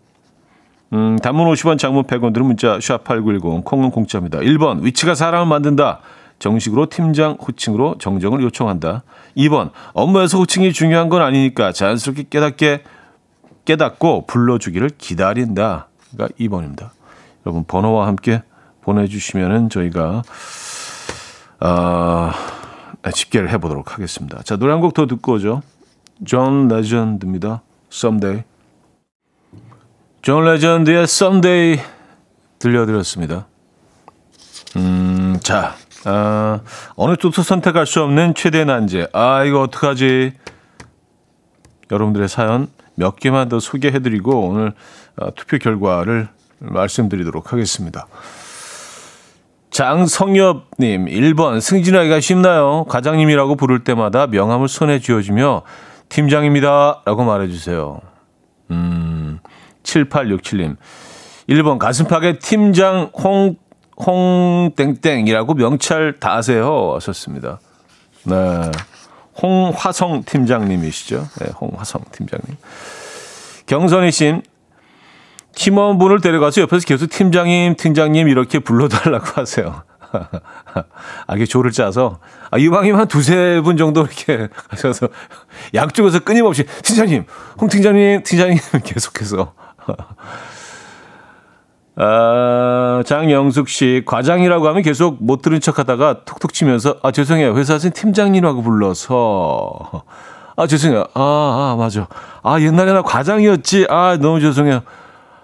음, 0.93 1.17
단문 1.23 1.51
50원, 1.55 1.79
장문 1.79 2.05
100원 2.05 2.35
들은 2.35 2.47
문자 2.47 2.77
샵8910 2.79 3.65
콩은 3.65 3.91
공짜입니다. 3.91 4.41
1번 4.41 4.83
위치가 4.83 5.15
사람을 5.15 5.47
만든다. 5.47 6.01
정식으로 6.39 6.87
팀장 6.87 7.33
호칭으로 7.41 7.99
정정을 7.99 8.43
요청한다. 8.43 9.03
2번 9.37 9.71
업무에서 9.93 10.39
호칭이 10.39 10.73
중요한 10.73 11.09
건 11.09 11.23
아니니까 11.23 11.73
자연스럽게 11.73 12.27
깨닫게 12.31 12.83
깨닫고 13.65 14.27
불러주기를 14.27 14.91
기다린다. 14.99 15.89
가 16.17 16.29
2번입니다. 16.41 16.91
여러분 17.45 17.65
번호와 17.65 18.07
함께 18.07 18.43
보내주시면은 18.83 19.69
저희가 19.69 20.23
어, 21.61 22.31
집계를 23.13 23.51
해보도록 23.51 23.95
하겠습니다. 23.95 24.43
자 24.43 24.57
노래 24.57 24.73
한 24.73 24.81
곡 24.81 24.95
더 24.95 25.07
듣고 25.07 25.35
오죠. 25.35 25.63
존 26.25 26.69
레전드입니다. 26.69 27.63
Someday. 27.93 28.43
존 30.23 30.45
레전드의 30.45 31.03
Someday 31.05 31.81
들려드렸습니다. 32.59 33.47
음, 34.77 35.39
자, 35.43 35.75
아, 36.05 36.61
어느 36.95 37.17
쪽도 37.17 37.43
선택할 37.43 37.87
수 37.87 38.03
없는 38.03 38.35
최대 38.35 38.65
난제. 38.65 39.09
아, 39.13 39.45
이거 39.45 39.63
어떡하지? 39.63 40.33
여러분들의 41.91 42.29
사연 42.29 42.69
몇 42.95 43.17
개만 43.17 43.49
더 43.49 43.61
소개해드리고 43.61 44.49
오늘 44.49 44.73
아, 45.17 45.31
투표 45.35 45.59
결과를 45.59 46.29
말씀드리도록 46.59 47.53
하겠습니다. 47.53 48.07
장성엽님, 49.71 51.07
1번. 51.07 51.61
승진하기가 51.61 52.21
쉽나요? 52.21 52.85
과장님이라고 52.89 53.57
부를 53.57 53.85
때마다 53.85 54.27
명함을 54.27 54.67
손에 54.67 54.99
쥐어주며 54.99 55.63
팀장입니다. 56.09 57.03
라고 57.05 57.25
말해주세요. 57.25 58.01
음, 58.71 59.39
7867님. 59.83 60.77
1번 61.49 61.79
가슴팍에 61.79 62.39
팀장 62.39 63.11
홍, 63.15 63.57
홍땡땡이라고 64.05 65.55
명찰 65.55 66.19
다세요. 66.21 66.95
하셨습니다. 66.95 67.61
네. 68.25 68.71
홍화성 69.41 70.25
팀장님이시죠. 70.25 71.29
네, 71.41 71.47
홍화성 71.61 72.03
팀장님. 72.13 72.57
경선희 73.67 74.11
씨, 74.11 74.43
팀원분을 75.55 76.21
데려가서 76.21 76.63
옆에서 76.63 76.87
계속 76.87 77.09
팀장님, 77.09 77.77
팀장님 77.77 78.29
이렇게 78.29 78.59
불러달라고 78.59 79.27
하세요. 79.35 79.83
아, 81.27 81.35
이게 81.37 81.45
조를 81.45 81.71
짜서, 81.71 82.19
아, 82.51 82.59
이왕이면 82.59 83.01
한 83.01 83.09
두세 83.09 83.61
분 83.63 83.77
정도 83.77 84.03
이렇게 84.03 84.49
하셔서, 84.69 85.09
양쪽에서 85.75 86.21
끊임없이, 86.25 86.65
팀장님, 86.83 87.25
홍 87.61 87.69
팀장님, 87.69 88.23
팀장님 88.23 88.59
계속해서. 88.85 89.53
아, 92.01 93.03
장영숙 93.05 93.69
씨, 93.69 94.03
과장이라고 94.07 94.69
하면 94.69 94.83
계속 94.83 95.17
못 95.21 95.43
들은 95.43 95.61
척 95.61 95.81
하다가 95.81 96.25
톡톡 96.25 96.53
치면서, 96.53 96.97
아, 97.03 97.11
죄송해요. 97.11 97.57
회사에서 97.57 97.91
팀장님이라고 97.93 98.63
불러서. 98.63 100.05
아, 100.57 100.67
죄송해요. 100.67 101.05
아, 101.15 101.21
아, 101.21 101.77
맞아. 101.77 102.07
아, 102.43 102.61
옛날에 102.61 102.93
나 102.93 103.03
과장이었지. 103.03 103.89
아, 103.91 104.17
너무 104.21 104.41
죄송해요. 104.41 104.83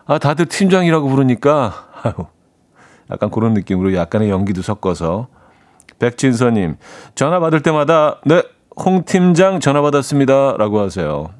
아, 0.06 0.18
다들 0.18 0.46
팀장이라고 0.46 1.08
부르니까. 1.08 1.74
아유, 2.02 2.12
약간 3.10 3.30
그런 3.30 3.54
느낌으로 3.54 3.94
약간의 3.94 4.30
연기도 4.30 4.62
섞어서. 4.62 5.26
백진서님, 5.98 6.76
전화 7.16 7.40
받을 7.40 7.62
때마다, 7.62 8.20
네, 8.26 8.42
홍 8.76 9.04
팀장 9.04 9.58
전화 9.58 9.82
받았습니다. 9.82 10.56
라고 10.56 10.80
하세요. 10.80 11.30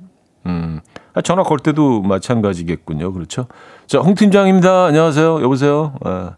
음, 0.47 0.81
아, 0.81 1.04
전화 1.23 1.43
걸 1.43 1.59
때도 1.59 2.03
마찬가지겠군요. 2.03 3.13
그렇죠? 3.13 3.47
자, 3.87 4.01
홍 4.01 4.15
팀장입니다. 4.15 4.87
안녕하세요. 4.87 5.43
여보세요. 5.43 5.95
아, 6.05 6.37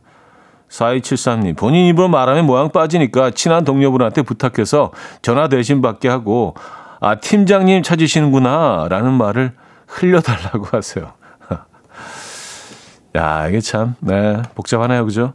4273님, 0.69 1.57
본인 1.57 1.87
입으로 1.87 2.09
말하면 2.09 2.45
모양 2.45 2.71
빠지니까 2.71 3.31
친한 3.31 3.65
동료분한테 3.65 4.23
부탁해서 4.23 4.91
전화 5.23 5.49
대신 5.49 5.81
받게 5.81 6.09
하고, 6.09 6.55
아, 7.01 7.15
팀장님 7.17 7.83
찾으시는구나. 7.83 8.89
라는 8.91 9.13
말을 9.13 9.53
흘려달라고 9.87 10.67
하세요. 10.73 11.13
야, 13.17 13.49
이게 13.49 13.61
참, 13.61 13.95
네, 14.01 14.43
복잡하네요. 14.55 15.05
그죠? 15.05 15.33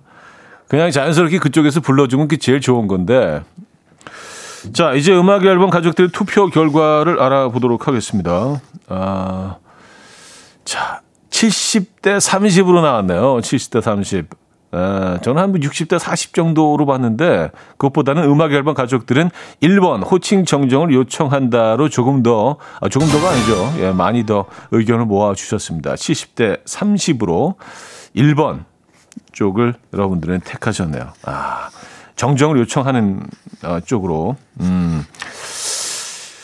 그냥 0.67 0.91
자연스럽게 0.91 1.39
그쪽에서 1.39 1.79
불러주면 1.81 2.27
그게 2.27 2.39
제일 2.39 2.61
좋은 2.61 2.87
건데. 2.87 3.41
자, 4.73 4.93
이제 4.93 5.13
음악 5.13 5.43
앨범 5.45 5.69
가족들의 5.69 6.11
투표 6.11 6.47
결과를 6.47 7.19
알아보도록 7.19 7.87
하겠습니다. 7.87 8.61
아, 8.87 9.57
자, 10.63 11.01
70대 11.29 12.17
30으로 12.17 12.81
나왔네요. 12.81 13.37
70대 13.39 13.81
30. 13.81 14.27
에, 14.73 15.17
저는 15.21 15.41
한 15.41 15.51
60대 15.51 15.99
40 15.99 16.33
정도로 16.33 16.85
봤는데 16.85 17.51
그것보다는 17.77 18.23
음악 18.23 18.53
앨범 18.53 18.73
가족들은 18.73 19.29
1번 19.61 20.09
호칭 20.09 20.45
정정을 20.45 20.93
요청한다로 20.93 21.89
조금 21.89 22.23
더 22.23 22.57
아, 22.79 22.87
조금 22.87 23.07
더가 23.09 23.31
아니죠. 23.31 23.73
예, 23.79 23.91
많이 23.91 24.25
더 24.25 24.45
의견을 24.71 25.05
모아 25.05 25.33
주셨습니다. 25.33 25.95
70대 25.95 26.63
30으로 26.63 27.55
1번 28.15 28.63
쪽을 29.33 29.73
여러분들은 29.93 30.41
택하셨네요. 30.41 31.09
아, 31.23 31.69
정정을 32.21 32.59
요청하는 32.59 33.19
어, 33.63 33.79
쪽으로. 33.83 34.35
음. 34.59 35.03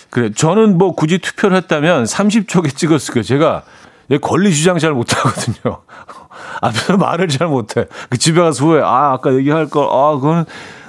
그래, 0.10 0.32
저는 0.34 0.76
뭐 0.80 0.96
굳이 0.96 1.20
투표를 1.20 1.56
했다면 1.58 2.06
30초에 2.06 2.76
찍었을 2.76 3.14
거예요. 3.14 3.24
제가 3.24 3.62
권리 4.24 4.56
주장 4.56 4.80
잘 4.80 4.94
못하거든요. 4.94 5.82
앞에서 6.64 6.98
말을 6.98 7.28
잘 7.28 7.48
못해. 7.48 7.86
그 8.10 8.18
집에 8.18 8.42
가서 8.42 8.66
후에, 8.66 8.82
아, 8.82 9.14
아까 9.14 9.36
얘기할 9.36 9.70
걸, 9.70 9.84
아, 9.84 10.16
그건, 10.16 10.46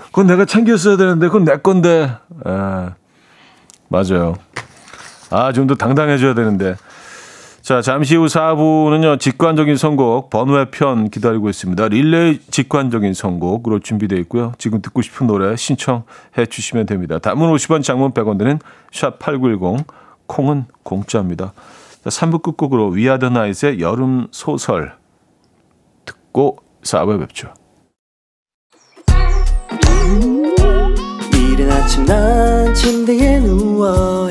그건 0.06 0.26
내가 0.26 0.46
챙겼어야 0.46 0.96
되는데, 0.96 1.26
그건 1.26 1.44
내 1.44 1.58
건데. 1.58 2.16
에, 2.46 2.50
예. 2.50 2.88
맞아요. 3.88 4.36
아, 5.28 5.52
좀 5.52 5.66
더 5.66 5.74
당당해져야 5.74 6.32
되는데. 6.32 6.76
자, 7.68 7.82
잠시 7.82 8.16
후 8.16 8.24
4부는요, 8.24 9.20
직관적인 9.20 9.76
선곡, 9.76 10.30
번외 10.30 10.70
편 10.70 11.10
기다리고 11.10 11.50
있습니다. 11.50 11.88
릴레이 11.88 12.40
직관적인 12.50 13.12
선곡으로 13.12 13.80
준비되어 13.80 14.18
있고요. 14.20 14.54
지금 14.56 14.80
듣고 14.80 15.02
싶은 15.02 15.26
노래 15.26 15.54
신청해 15.54 16.46
주시면 16.48 16.86
됩니다. 16.86 17.18
단문 17.18 17.52
50원, 17.52 17.82
장문 17.82 18.12
100원 18.12 18.38
드는 18.38 18.58
샵8910, 18.90 19.84
콩은 20.26 20.64
공짜입니다. 20.82 21.52
자, 22.04 22.08
3부 22.08 22.40
끝곡으로 22.40 22.88
위아더 22.88 23.28
나이트의 23.28 23.80
여름 23.80 24.28
소설 24.30 24.94
듣고 26.06 26.60
4부에 26.84 27.20
뵙죠. 27.20 27.52
이른 31.34 31.70
아침 31.70 32.06
난 32.06 32.72
침대에 32.72 33.40
누워 33.40 34.30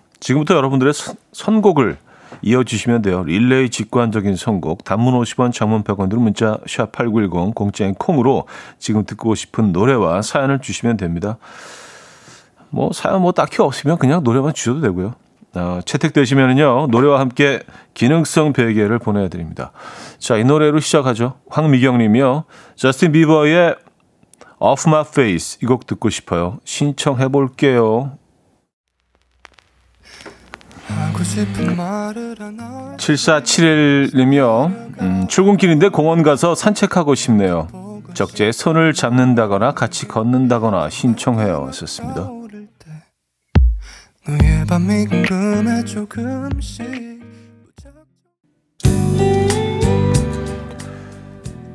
지금부터 0.21 0.55
여러분들의 0.55 0.93
선곡을 1.33 1.97
이어주시면 2.43 3.01
돼요. 3.01 3.23
릴레이 3.23 3.69
직관적인 3.69 4.35
선곡, 4.37 4.85
단문 4.85 5.13
50원, 5.21 5.51
장문 5.51 5.83
100원 5.83 6.09
들 6.09 6.17
문자 6.17 6.57
샵 6.65 6.91
8910 6.93 7.53
공짜인 7.53 7.93
콩으로 7.95 8.47
지금 8.79 9.03
듣고 9.05 9.35
싶은 9.35 9.73
노래와 9.73 10.21
사연을 10.21 10.59
주시면 10.59 10.95
됩니다. 10.97 11.37
뭐 12.69 12.91
사연 12.93 13.21
뭐 13.21 13.33
딱히 13.33 13.61
없으면 13.61 13.97
그냥 13.97 14.23
노래만 14.23 14.53
주셔도 14.53 14.79
되고요. 14.79 15.13
어, 15.55 15.81
채택되시면은요 15.83 16.87
노래와 16.89 17.19
함께 17.19 17.59
기능성 17.93 18.53
베개를 18.53 18.99
보내드립니다. 18.99 19.73
자 20.17 20.37
이 20.37 20.45
노래로 20.45 20.79
시작하죠. 20.79 21.33
황미경님이요. 21.49 22.45
저스틴 22.77 23.11
비버의 23.11 23.75
Off 24.59 24.87
My 24.87 25.03
Face 25.05 25.59
이 25.61 25.65
곡 25.65 25.85
듣고 25.85 26.09
싶어요. 26.09 26.59
신청해 26.63 27.27
볼게요. 27.27 28.13
7471님이요. 32.97 35.01
음, 35.01 35.27
출근길인데 35.27 35.89
공원 35.89 36.23
가서 36.23 36.55
산책하고 36.55 37.15
싶네요. 37.15 37.67
적재 38.13 38.51
손을 38.51 38.93
잡는다거나 38.93 39.73
같이 39.73 40.07
걷는다거나 40.07 40.89
신청해요. 40.89 41.71
썼습니다. 41.71 42.27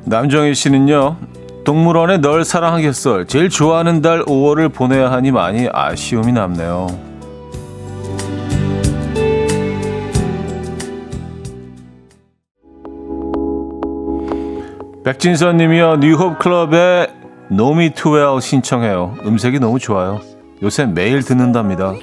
남정희 0.05 0.55
씨는요. 0.55 1.17
동물원에 1.65 2.19
널 2.19 2.45
사랑하겠어. 2.45 3.25
제일 3.25 3.49
좋아하는 3.49 4.01
달 4.01 4.23
5월을 4.23 4.73
보내야 4.73 5.11
하니 5.11 5.31
많이 5.31 5.67
아쉬움이 5.71 6.31
남네요. 6.31 7.06
백진선 15.07 15.55
님이요. 15.55 15.99
뉴홉 16.01 16.37
클럽의 16.37 17.07
노미 17.47 17.91
투웰 17.91 18.41
신청해요. 18.41 19.15
음색이 19.25 19.57
너무 19.57 19.79
좋아요. 19.79 20.19
요새 20.61 20.85
매일 20.85 21.23
듣는답니다. 21.23 21.93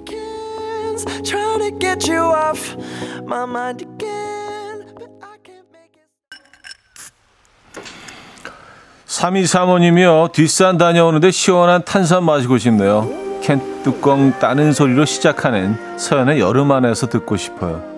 3235님이요. 9.06 10.32
뒷산 10.32 10.78
다녀오는데 10.78 11.30
시원한 11.30 11.84
탄산 11.84 12.24
마시고 12.24 12.56
싶네요. 12.56 13.06
캔 13.42 13.60
뚜껑 13.82 14.32
따는 14.38 14.72
소리로 14.72 15.04
시작하는 15.04 15.76
서연의 15.98 16.40
여름 16.40 16.72
안에서 16.72 17.10
듣고 17.10 17.36
싶어요. 17.36 17.93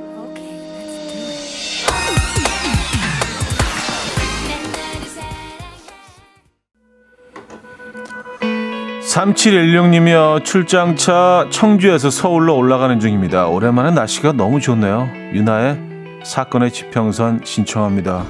3716님이요. 9.16 10.44
출장차 10.44 11.48
청주에서 11.50 12.10
서울로 12.10 12.54
올라가는 12.54 13.00
중입니다. 13.00 13.46
오랜만에 13.46 13.90
날씨가 13.92 14.32
너무 14.32 14.60
좋네요. 14.60 15.08
유나의 15.32 15.78
사건의 16.22 16.70
지평선 16.70 17.40
신청합니다. 17.42 18.24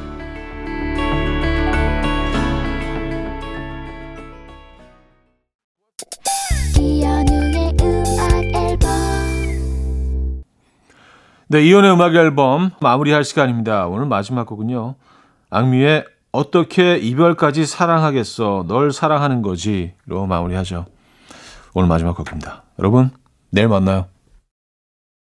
네, 11.49 11.63
이혼의 11.65 11.93
음악 11.93 12.15
앨범 12.15 12.71
마무리할 12.81 13.25
시간입니다. 13.25 13.89
오늘 13.89 14.07
마지막 14.07 14.47
곡은요. 14.47 14.95
악뮤의 15.51 16.05
어떻게 16.37 16.99
이별까지 16.99 17.65
사랑하겠어. 17.65 18.67
널 18.69 18.93
사랑하는 18.93 19.41
거지 19.41 19.95
로 20.05 20.27
마무리하죠. 20.27 20.85
오늘 21.73 21.89
마지막 21.89 22.15
곡입니다. 22.15 22.65
여러분, 22.79 23.11
내일 23.51 23.69
만나요. 23.69 24.07